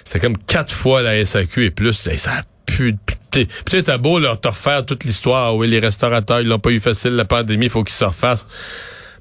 c'était 0.05 0.21
comme 0.21 0.39
quatre 0.39 0.73
fois 0.75 1.03
la 1.03 1.19
SAQ 1.25 1.67
et 1.67 1.71
plus. 1.71 1.93
Ça 2.17 2.31
pitié. 2.67 3.47
Peut-être 3.65 3.87
t'as 3.87 3.99
beau 3.99 4.19
leur 4.19 4.41
te 4.41 4.49
refaire 4.49 4.85
toute 4.85 5.05
l'histoire. 5.05 5.57
Oui, 5.57 5.69
les 5.69 5.79
restaurateurs, 5.79 6.41
ils 6.41 6.49
l'ont 6.49 6.59
pas 6.59 6.71
eu 6.71 6.81
facile, 6.81 7.13
la 7.13 7.25
pandémie, 7.25 7.67
il 7.67 7.71
faut 7.71 7.85
qu'ils 7.85 7.95
se 7.95 8.05
refassent. 8.05 8.47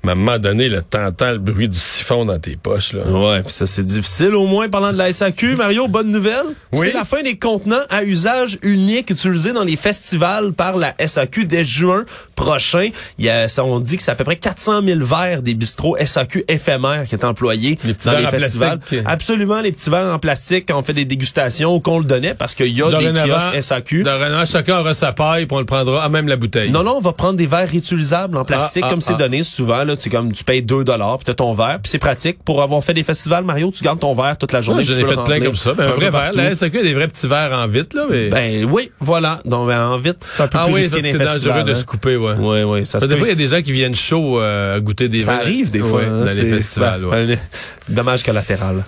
À 0.07 0.11
un 0.11 0.15
moment 0.15 0.37
donné, 0.37 0.69
là, 0.69 0.81
t'entends 0.81 1.31
le 1.31 1.37
bruit 1.39 1.67
du 1.67 1.77
siphon 1.77 2.25
dans 2.25 2.39
tes 2.39 2.55
poches, 2.55 2.93
là. 2.93 3.03
Ouais, 3.07 3.41
puis 3.43 3.51
ça 3.53 3.65
c'est 3.65 3.85
difficile 3.85 4.35
au 4.35 4.45
moins 4.45 4.69
parlant 4.69 4.93
de 4.93 4.97
la 4.97 5.11
SAQ. 5.11 5.55
Mario, 5.55 5.87
bonne 5.87 6.11
nouvelle. 6.11 6.43
Oui. 6.71 6.87
C'est 6.87 6.93
la 6.93 7.05
fin 7.05 7.21
des 7.23 7.37
contenants 7.37 7.81
à 7.89 8.03
usage 8.03 8.57
unique 8.63 9.09
utilisés 9.09 9.53
dans 9.53 9.63
les 9.63 9.75
festivals 9.77 10.53
par 10.53 10.77
la 10.77 10.93
SAQ 11.05 11.45
dès 11.45 11.63
juin 11.65 12.05
prochain. 12.35 12.89
Il 13.17 13.25
y 13.25 13.29
a, 13.29 13.47
ça, 13.47 13.63
on 13.63 13.79
dit 13.79 13.97
que 13.97 14.03
c'est 14.03 14.11
à 14.11 14.15
peu 14.15 14.23
près 14.23 14.35
400 14.35 14.81
000 14.85 14.99
verres 15.03 15.41
des 15.41 15.53
bistrots 15.53 15.97
SAQ 16.03 16.43
éphémères 16.47 17.05
qui 17.05 17.15
est 17.15 17.23
employés 17.25 17.77
Les 17.83 17.93
petits 17.93 18.07
dans 18.07 18.17
les 18.17 18.25
en 18.25 18.29
festivals. 18.29 18.79
plastique. 18.79 19.01
Absolument, 19.05 19.61
les 19.61 19.71
petits 19.71 19.89
verres 19.89 20.13
en 20.13 20.19
plastique 20.19 20.65
quand 20.67 20.77
on 20.79 20.83
fait 20.83 20.93
des 20.93 21.05
dégustations 21.05 21.73
ou 21.75 21.79
qu'on 21.79 21.99
le 21.99 22.05
donnait 22.05 22.33
parce 22.33 22.53
qu'il 22.53 22.67
y 22.77 22.81
a 22.81 22.89
des 22.89 23.13
kiosques 23.13 23.61
SAQ. 23.61 24.03
Dorénavant, 24.03 24.45
chacun 24.45 24.79
aura 24.79 24.93
sa 24.93 25.13
paille, 25.13 25.45
puis 25.45 25.55
on 25.55 25.59
le 25.59 25.65
prendra 25.65 26.03
à 26.03 26.09
même 26.09 26.27
la 26.27 26.35
bouteille. 26.35 26.71
Non, 26.71 26.83
non, 26.83 26.97
on 26.97 27.01
va 27.01 27.13
prendre 27.13 27.35
des 27.35 27.47
verres 27.47 27.69
réutilisables 27.69 28.37
en 28.37 28.45
plastique 28.45 28.83
Ah, 28.83 28.87
ah, 28.87 28.91
comme 28.91 29.01
c'est 29.01 29.13
ah. 29.13 29.17
donné 29.17 29.43
souvent. 29.43 29.83
Là, 29.83 29.94
tu, 29.95 30.09
comme, 30.09 30.31
tu 30.31 30.43
payes 30.43 30.61
2 30.61 30.83
dollars, 30.83 31.17
puis 31.17 31.25
t'as 31.25 31.33
ton 31.33 31.53
verre, 31.53 31.79
puis 31.81 31.89
c'est 31.89 31.99
pratique. 31.99 32.37
Pour 32.43 32.61
avoir 32.61 32.83
fait 32.83 32.93
des 32.93 33.03
festivals, 33.03 33.43
Mario, 33.43 33.71
tu 33.75 33.83
gardes 33.83 33.99
ton 33.99 34.13
verre 34.13 34.37
toute 34.37 34.51
la 34.51 34.61
journée. 34.61 34.83
J'en 34.83 34.93
ai 34.93 35.05
fait 35.05 35.15
le 35.15 35.23
plein 35.23 35.39
comme 35.39 35.55
ça. 35.55 35.73
Ben, 35.73 35.87
un 35.89 35.91
vrai 35.91 36.09
verre. 36.11 36.31
La 36.33 36.53
SAQ 36.55 36.79
a 36.79 36.83
des 36.83 36.93
vrais 36.93 37.07
petits 37.07 37.27
verres 37.27 37.51
en 37.53 37.67
vitre, 37.67 37.95
là. 37.95 38.05
Mais... 38.09 38.29
Ben 38.29 38.65
oui, 38.71 38.91
voilà. 38.99 39.41
Donc 39.45 39.67
ben, 39.67 39.81
en 39.81 39.97
vite, 39.97 40.17
c'est 40.21 40.41
un 40.43 40.47
peu 40.47 40.57
ah 40.59 40.65
plus 40.65 40.73
oui, 40.73 40.81
risqué 40.81 41.01
ça, 41.01 41.09
c'est 41.11 41.17
dangereux 41.43 41.63
de 41.63 41.71
hein. 41.71 41.75
se 41.75 41.83
couper, 41.83 42.15
ouais. 42.17 42.33
Oui, 42.39 42.63
oui, 42.63 42.85
ça 42.85 42.99
se 42.99 43.05
des 43.05 43.13
peut. 43.13 43.19
fois, 43.19 43.27
il 43.27 43.31
y 43.31 43.33
a 43.33 43.35
des 43.35 43.47
gens 43.47 43.61
qui 43.61 43.71
viennent 43.71 43.95
chaud 43.95 44.39
euh, 44.39 44.77
à 44.77 44.79
goûter 44.79 45.07
des 45.09 45.21
Ça 45.21 45.33
vins. 45.33 45.37
arrive 45.39 45.71
des 45.71 45.79
fois 45.79 45.99
Ouais, 46.01 46.05
hein, 46.05 46.19
dans 46.19 46.25
les 46.25 46.53
festivals. 46.55 47.01
ben, 47.01 47.27
ouais. 47.27 47.33
un 47.33 47.93
Dommage 47.93 48.23
collatéral. 48.23 48.83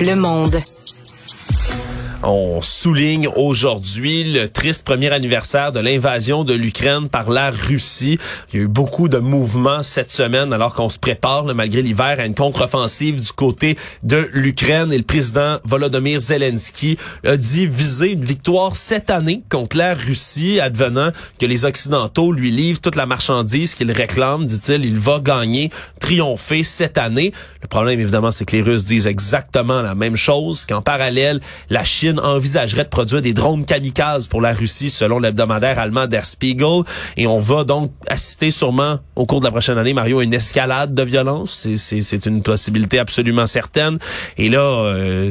Le 0.00 0.14
monde. 0.16 0.56
On 2.24 2.60
souligne 2.62 3.26
aujourd'hui 3.34 4.22
le 4.32 4.48
triste 4.48 4.84
premier 4.84 5.10
anniversaire 5.10 5.72
de 5.72 5.80
l'invasion 5.80 6.44
de 6.44 6.54
l'Ukraine 6.54 7.08
par 7.08 7.28
la 7.30 7.50
Russie. 7.50 8.16
Il 8.52 8.56
y 8.56 8.60
a 8.60 8.62
eu 8.62 8.68
beaucoup 8.68 9.08
de 9.08 9.18
mouvements 9.18 9.82
cette 9.82 10.12
semaine 10.12 10.52
alors 10.52 10.72
qu'on 10.72 10.88
se 10.88 11.00
prépare, 11.00 11.44
malgré 11.52 11.82
l'hiver, 11.82 12.20
à 12.20 12.24
une 12.24 12.36
contre-offensive 12.36 13.20
du 13.20 13.32
côté 13.32 13.76
de 14.04 14.28
l'Ukraine. 14.34 14.92
Et 14.92 14.98
le 14.98 15.02
président 15.02 15.58
Volodymyr 15.64 16.20
Zelensky 16.20 16.96
a 17.26 17.36
dit 17.36 17.66
viser 17.66 18.12
une 18.12 18.24
victoire 18.24 18.76
cette 18.76 19.10
année 19.10 19.42
contre 19.48 19.76
la 19.76 19.94
Russie, 19.94 20.60
advenant 20.60 21.10
que 21.40 21.46
les 21.46 21.64
Occidentaux 21.64 22.30
lui 22.30 22.52
livrent 22.52 22.80
toute 22.80 22.94
la 22.94 23.06
marchandise 23.06 23.74
qu'il 23.74 23.90
réclame, 23.90 24.46
dit-il. 24.46 24.84
Il 24.84 24.96
va 24.96 25.18
gagner, 25.18 25.70
triompher 25.98 26.62
cette 26.62 26.98
année. 26.98 27.32
Le 27.62 27.66
problème, 27.66 27.98
évidemment, 27.98 28.30
c'est 28.30 28.44
que 28.44 28.54
les 28.54 28.62
Russes 28.62 28.84
disent 28.84 29.08
exactement 29.08 29.82
la 29.82 29.96
même 29.96 30.16
chose, 30.16 30.66
qu'en 30.66 30.82
parallèle, 30.82 31.40
la 31.68 31.82
Chine 31.82 32.11
envisagerait 32.18 32.84
de 32.84 32.88
produire 32.88 33.22
des 33.22 33.32
drones 33.34 33.64
kamikazes 33.64 34.26
pour 34.26 34.40
la 34.40 34.52
Russie, 34.52 34.90
selon 34.90 35.18
l'hebdomadaire 35.18 35.78
allemand 35.78 36.06
Der 36.06 36.24
Spiegel. 36.24 36.82
Et 37.16 37.26
on 37.26 37.38
va 37.38 37.64
donc 37.64 37.92
assister 38.08 38.50
sûrement, 38.50 38.98
au 39.16 39.26
cours 39.26 39.40
de 39.40 39.44
la 39.46 39.50
prochaine 39.50 39.78
année, 39.78 39.94
Mario, 39.94 40.20
à 40.20 40.24
une 40.24 40.34
escalade 40.34 40.94
de 40.94 41.02
violence. 41.02 41.52
C'est- 41.52 41.76
C'est 41.76 42.00
c'est 42.00 42.26
une 42.26 42.42
possibilité 42.42 42.98
absolument 42.98 43.46
certaine. 43.46 43.98
Et 44.38 44.48
là... 44.48 44.60
euh, 44.60 45.30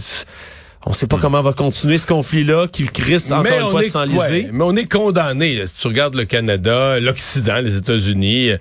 on 0.83 0.93
sait 0.93 1.05
pas 1.05 1.17
comment 1.21 1.43
va 1.43 1.53
continuer 1.53 1.99
ce 1.99 2.07
conflit-là, 2.07 2.65
qui 2.67 2.89
risque 3.03 3.31
encore 3.31 3.45
une 3.55 3.63
on 3.65 3.69
fois 3.69 3.83
de 3.83 3.87
s'enliser. 3.87 4.17
ouais, 4.17 4.49
mais 4.51 4.63
on 4.63 4.75
est 4.75 4.91
condamné. 4.91 5.63
Si 5.67 5.75
tu 5.75 5.87
regardes 5.87 6.15
le 6.15 6.25
Canada, 6.25 6.99
l'Occident, 6.99 7.59
les 7.61 7.75
États-Unis, 7.77 8.53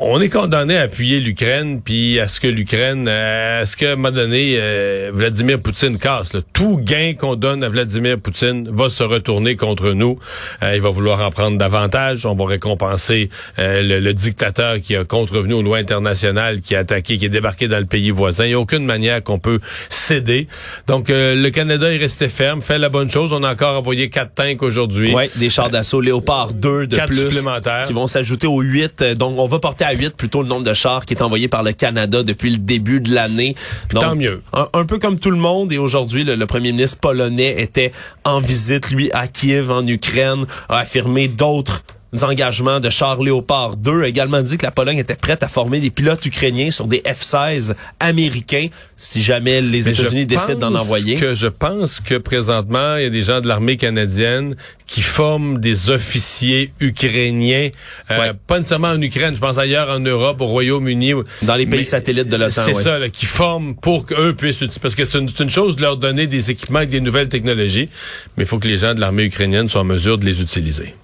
on 0.00 0.20
est 0.20 0.28
condamné 0.28 0.76
à 0.78 0.82
appuyer 0.82 1.18
l'Ukraine, 1.18 1.80
puis 1.84 2.20
à 2.20 2.28
ce 2.28 2.38
que 2.38 2.46
l'Ukraine, 2.46 3.06
euh, 3.08 3.62
à 3.62 3.66
ce 3.66 3.76
qu'à 3.76 3.92
un 3.92 3.96
moment 3.96 4.12
donné, 4.12 4.54
euh, 4.56 5.10
Vladimir 5.12 5.58
Poutine 5.60 5.98
casse. 5.98 6.34
là. 6.34 6.40
Tout 6.52 6.78
gain 6.80 7.14
qu'on 7.18 7.34
donne 7.34 7.64
à 7.64 7.68
Vladimir 7.68 8.16
Poutine 8.20 8.68
va 8.72 8.90
se 8.90 9.02
retourner 9.02 9.56
contre 9.56 9.90
nous. 9.92 10.18
Euh, 10.62 10.76
il 10.76 10.80
va 10.80 10.90
vouloir 10.90 11.20
en 11.26 11.30
prendre 11.30 11.58
davantage. 11.58 12.26
On 12.26 12.34
va 12.36 12.46
récompenser 12.46 13.28
euh, 13.58 13.82
le, 13.82 13.98
le 13.98 14.14
dictateur 14.14 14.80
qui 14.80 14.94
a 14.94 15.04
contrevenu 15.04 15.54
aux 15.54 15.62
lois 15.62 15.78
internationales, 15.78 16.60
qui 16.60 16.76
a 16.76 16.80
attaqué, 16.80 17.18
qui 17.18 17.24
est 17.26 17.30
débarqué 17.30 17.66
dans 17.66 17.78
le 17.80 17.86
pays 17.86 18.10
voisin. 18.10 18.44
Il 18.44 18.48
n'y 18.48 18.54
a 18.54 18.60
aucune 18.60 18.84
manière 18.84 19.22
qu'on 19.24 19.40
peut 19.40 19.58
céder. 19.88 20.46
Donc, 20.86 21.06
le 21.08 21.48
Canada 21.50 21.92
est 21.92 21.96
resté 21.98 22.28
ferme, 22.28 22.62
fait 22.62 22.78
la 22.78 22.88
bonne 22.88 23.10
chose. 23.10 23.32
On 23.32 23.42
a 23.42 23.50
encore 23.52 23.76
envoyé 23.76 24.10
quatre 24.10 24.34
tanks 24.34 24.62
aujourd'hui. 24.62 25.12
Ouais, 25.12 25.28
des 25.36 25.50
chars 25.50 25.70
d'assaut 25.70 26.00
Léopard 26.00 26.54
2 26.54 26.86
de 26.86 26.94
Quatre 26.96 27.08
plus 27.08 27.30
supplémentaires. 27.32 27.84
qui 27.86 27.92
vont 27.92 28.06
s'ajouter 28.06 28.46
aux 28.46 28.60
8. 28.60 29.02
Euh, 29.02 29.14
Donc, 29.16 29.36
on 29.38 29.46
va 29.48 29.58
porter 29.58 29.84
à 29.88 29.92
8 29.94 30.10
plutôt 30.16 30.42
le 30.42 30.48
nombre 30.48 30.64
de 30.64 30.74
chars 30.74 31.06
qui 31.06 31.14
est 31.14 31.22
envoyé 31.22 31.48
par 31.48 31.62
le 31.62 31.72
Canada 31.72 32.22
depuis 32.22 32.50
le 32.50 32.58
début 32.58 33.00
de 33.00 33.14
l'année. 33.14 33.54
Tant 33.90 34.14
mieux. 34.14 34.42
Un, 34.52 34.68
un, 34.72 34.84
peu 34.84 34.98
comme 34.98 35.18
tout 35.18 35.30
le 35.30 35.36
monde. 35.36 35.72
Et 35.72 35.78
aujourd'hui, 35.78 36.24
le, 36.24 36.36
le, 36.36 36.46
premier 36.46 36.72
ministre 36.72 36.98
polonais 37.00 37.60
était 37.60 37.92
en 38.24 38.40
visite, 38.40 38.90
lui, 38.90 39.10
à 39.12 39.26
Kiev, 39.26 39.70
en 39.70 39.86
Ukraine, 39.86 40.46
a 40.68 40.78
affirmé 40.78 41.28
d'autres 41.28 41.82
engagements 42.22 42.80
de 42.80 42.90
chars 42.90 43.22
Léopard 43.22 43.76
2 43.76 44.02
a 44.02 44.08
également 44.08 44.40
dit 44.40 44.56
que 44.56 44.64
la 44.64 44.70
Pologne 44.70 44.98
était 44.98 45.14
prête 45.14 45.42
à 45.42 45.48
former 45.48 45.80
des 45.80 45.90
pilotes 45.90 46.24
ukrainiens 46.24 46.70
sur 46.70 46.86
des 46.86 47.02
F-16 47.04 47.74
américains 48.00 48.68
si 48.96 49.22
jamais 49.22 49.60
les 49.60 49.88
États-Unis 49.88 50.26
décident 50.26 50.70
d'en 50.70 50.74
envoyer. 50.74 51.16
Que 51.16 51.34
je 51.34 51.46
pense 51.46 52.00
que 52.00 52.16
présentement, 52.16 52.96
il 52.96 53.02
y 53.02 53.06
a 53.06 53.10
des 53.10 53.22
gens 53.22 53.40
de 53.40 53.46
l'armée 53.46 53.76
canadienne 53.76 54.56
qui 54.86 55.02
forment 55.02 55.58
des 55.58 55.90
officiers 55.90 56.72
ukrainiens, 56.80 57.68
euh, 58.10 58.18
ouais. 58.18 58.32
pas 58.46 58.56
nécessairement 58.56 58.88
en 58.88 59.02
Ukraine, 59.02 59.34
je 59.34 59.40
pense 59.40 59.58
ailleurs 59.58 59.90
en 59.90 60.00
Europe, 60.00 60.40
au 60.40 60.46
Royaume-Uni. 60.46 61.12
Dans 61.42 61.56
les 61.56 61.66
pays 61.66 61.84
satellites 61.84 62.28
de 62.28 62.36
l'OTAN. 62.36 62.62
C'est 62.64 62.74
ouais. 62.74 62.82
ça, 62.82 62.98
là, 62.98 63.10
qui 63.10 63.26
forment 63.26 63.76
pour 63.76 64.06
qu'eux 64.06 64.34
puissent 64.34 64.64
parce 64.80 64.94
que 64.94 65.04
c'est 65.04 65.18
une, 65.18 65.30
une, 65.38 65.50
chose 65.50 65.76
de 65.76 65.82
leur 65.82 65.98
donner 65.98 66.26
des 66.26 66.50
équipements 66.50 66.78
avec 66.78 66.88
des 66.88 67.00
nouvelles 67.00 67.28
technologies, 67.28 67.90
mais 68.36 68.44
il 68.44 68.46
faut 68.46 68.58
que 68.58 68.68
les 68.68 68.78
gens 68.78 68.94
de 68.94 69.00
l'armée 69.00 69.24
ukrainienne 69.24 69.68
soient 69.68 69.82
en 69.82 69.84
mesure 69.84 70.16
de 70.16 70.24
les 70.24 70.40
utiliser. 70.40 70.94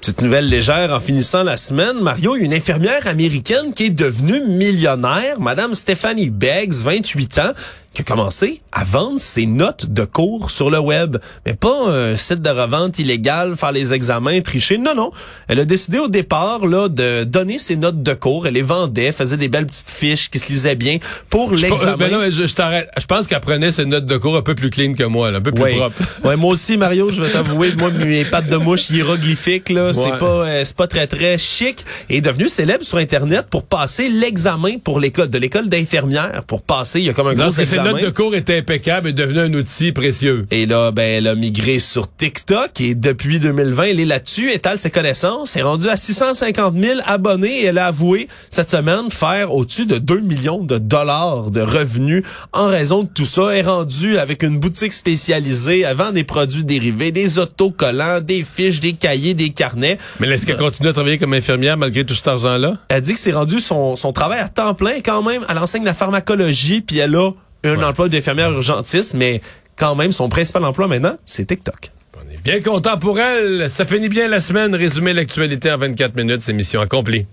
Petite 0.00 0.22
nouvelle 0.22 0.48
légère 0.48 0.94
en 0.94 0.98
finissant 0.98 1.42
la 1.42 1.58
semaine, 1.58 2.00
Mario, 2.00 2.34
une 2.34 2.54
infirmière 2.54 3.06
américaine 3.06 3.74
qui 3.74 3.84
est 3.84 3.90
devenue 3.90 4.40
millionnaire, 4.46 5.38
Madame 5.38 5.74
Stephanie 5.74 6.30
Beggs, 6.30 6.72
28 6.72 7.38
ans, 7.38 7.52
qui 7.92 8.02
a 8.02 8.04
commencé 8.04 8.62
à 8.70 8.84
vendre 8.84 9.20
ses 9.20 9.46
notes 9.46 9.86
de 9.86 10.04
cours 10.04 10.50
sur 10.50 10.70
le 10.70 10.78
web. 10.78 11.16
Mais 11.44 11.54
pas 11.54 11.88
un 11.88 12.16
site 12.16 12.40
de 12.40 12.50
revente 12.50 12.98
illégal, 12.98 13.56
faire 13.56 13.72
les 13.72 13.92
examens, 13.92 14.40
tricher. 14.40 14.78
Non, 14.78 14.94
non. 14.94 15.10
Elle 15.48 15.58
a 15.58 15.64
décidé 15.64 15.98
au 15.98 16.08
départ 16.08 16.66
là 16.66 16.88
de 16.88 17.24
donner 17.24 17.58
ses 17.58 17.76
notes 17.76 18.02
de 18.02 18.14
cours. 18.14 18.46
Elle 18.46 18.54
les 18.54 18.62
vendait, 18.62 19.10
faisait 19.10 19.36
des 19.36 19.48
belles 19.48 19.66
petites 19.66 19.90
fiches 19.90 20.30
qui 20.30 20.38
se 20.38 20.52
lisaient 20.52 20.76
bien 20.76 20.98
pour 21.30 21.52
l'examen. 21.52 21.96
Mais 21.98 22.10
non, 22.10 22.20
je, 22.30 22.46
je 22.46 22.54
t'arrête. 22.54 22.88
Je 22.96 23.06
pense 23.06 23.26
qu'elle 23.26 23.40
prenait 23.40 23.72
ses 23.72 23.86
notes 23.86 24.06
de 24.06 24.16
cours 24.16 24.36
un 24.36 24.42
peu 24.42 24.54
plus 24.54 24.70
clean 24.70 24.94
que 24.94 25.04
moi, 25.04 25.32
là, 25.32 25.38
un 25.38 25.40
peu 25.40 25.52
plus 25.52 25.62
ouais. 25.62 25.76
propre. 25.76 25.96
ouais, 26.24 26.36
moi 26.36 26.52
aussi, 26.52 26.76
Mario, 26.76 27.10
je 27.10 27.20
vais 27.20 27.30
t'avouer, 27.30 27.74
moi, 27.74 27.90
mes 27.90 28.24
pattes 28.24 28.48
de 28.48 28.56
mouche 28.56 28.90
hiéroglyphiques, 28.90 29.68
là, 29.68 29.86
ouais. 29.86 29.92
c'est 29.92 30.18
pas, 30.18 30.26
euh, 30.26 30.62
c'est 30.64 30.76
pas 30.76 30.86
très, 30.86 31.06
très 31.08 31.38
chic. 31.38 31.84
Et 32.08 32.18
est 32.18 32.20
devenu 32.20 32.48
célèbre 32.48 32.84
sur 32.84 32.98
Internet 32.98 33.46
pour 33.50 33.64
passer 33.64 34.08
l'examen 34.08 34.78
pour 34.78 35.00
l'école, 35.00 35.28
de 35.28 35.38
l'école 35.38 35.68
d'infirmière, 35.68 36.44
pour 36.46 36.62
passer, 36.62 37.00
il 37.00 37.06
y 37.06 37.10
a 37.10 37.14
comme 37.14 37.28
un 37.28 37.34
gros 37.34 37.50
examen. 37.50 37.79
Ses 37.82 37.92
notes 37.92 38.02
de 38.02 38.10
cours 38.10 38.34
étaient 38.34 38.58
impeccables 38.58 39.08
et 39.08 39.12
devenu 39.12 39.40
un 39.40 39.54
outil 39.54 39.92
précieux. 39.92 40.46
Et 40.50 40.66
là, 40.66 40.90
ben, 40.90 41.02
elle 41.02 41.26
a 41.26 41.34
migré 41.34 41.78
sur 41.78 42.14
TikTok 42.14 42.80
et 42.80 42.94
depuis 42.94 43.38
2020, 43.38 43.82
elle 43.84 44.00
est 44.00 44.04
là-dessus, 44.04 44.50
étale 44.52 44.78
ses 44.78 44.90
connaissances, 44.90 45.56
est 45.56 45.62
rendue 45.62 45.88
à 45.88 45.96
650 45.96 46.74
000 46.76 47.00
abonnés 47.06 47.62
et 47.62 47.64
elle 47.66 47.78
a 47.78 47.86
avoué 47.86 48.28
cette 48.50 48.70
semaine 48.70 49.10
faire 49.10 49.54
au-dessus 49.54 49.86
de 49.86 49.98
2 49.98 50.20
millions 50.20 50.62
de 50.62 50.78
dollars 50.78 51.50
de 51.50 51.60
revenus 51.60 52.22
en 52.52 52.66
raison 52.66 53.04
de 53.04 53.08
tout 53.08 53.24
ça. 53.24 53.50
Elle 53.52 53.58
est 53.58 53.68
rendue 53.68 54.18
avec 54.18 54.42
une 54.42 54.58
boutique 54.58 54.92
spécialisée, 54.92 55.80
elle 55.80 55.96
vend 55.96 56.12
des 56.12 56.24
produits 56.24 56.64
dérivés, 56.64 57.12
des 57.12 57.38
autocollants, 57.38 58.20
des 58.20 58.44
fiches, 58.44 58.80
des 58.80 58.92
cahiers, 58.92 59.34
des 59.34 59.50
carnets. 59.50 59.98
Mais 60.18 60.28
est-ce 60.28 60.46
qu'elle 60.46 60.56
continue 60.56 60.88
à 60.88 60.92
travailler 60.92 61.18
comme 61.18 61.34
infirmière 61.34 61.76
malgré 61.76 62.04
tout 62.04 62.14
cet 62.14 62.28
argent-là? 62.28 62.74
Elle 62.88 63.02
dit 63.02 63.14
que 63.14 63.20
c'est 63.20 63.32
rendu 63.32 63.60
son, 63.60 63.96
son 63.96 64.12
travail 64.12 64.40
à 64.40 64.48
temps 64.48 64.74
plein 64.74 65.00
quand 65.04 65.22
même. 65.22 65.44
Elle 65.48 65.58
enseigne 65.58 65.84
la 65.84 65.94
pharmacologie 65.94 66.80
puis 66.80 66.98
elle 66.98 67.14
a 67.16 67.30
un 67.64 67.76
ouais. 67.76 67.84
emploi 67.84 68.08
d'infirmière 68.08 68.50
urgentiste, 68.50 69.14
mais 69.14 69.40
quand 69.76 69.94
même, 69.94 70.12
son 70.12 70.28
principal 70.28 70.64
emploi 70.64 70.88
maintenant, 70.88 71.16
c'est 71.24 71.46
TikTok. 71.46 71.90
On 72.16 72.30
est 72.30 72.42
bien 72.42 72.60
content 72.60 72.98
pour 72.98 73.18
elle. 73.18 73.70
Ça 73.70 73.86
finit 73.86 74.08
bien 74.08 74.28
la 74.28 74.40
semaine. 74.40 74.74
Résumer 74.74 75.12
l'actualité 75.12 75.72
en 75.72 75.78
24 75.78 76.14
minutes, 76.16 76.40
c'est 76.40 76.52
mission 76.52 76.80
accomplie. 76.80 77.26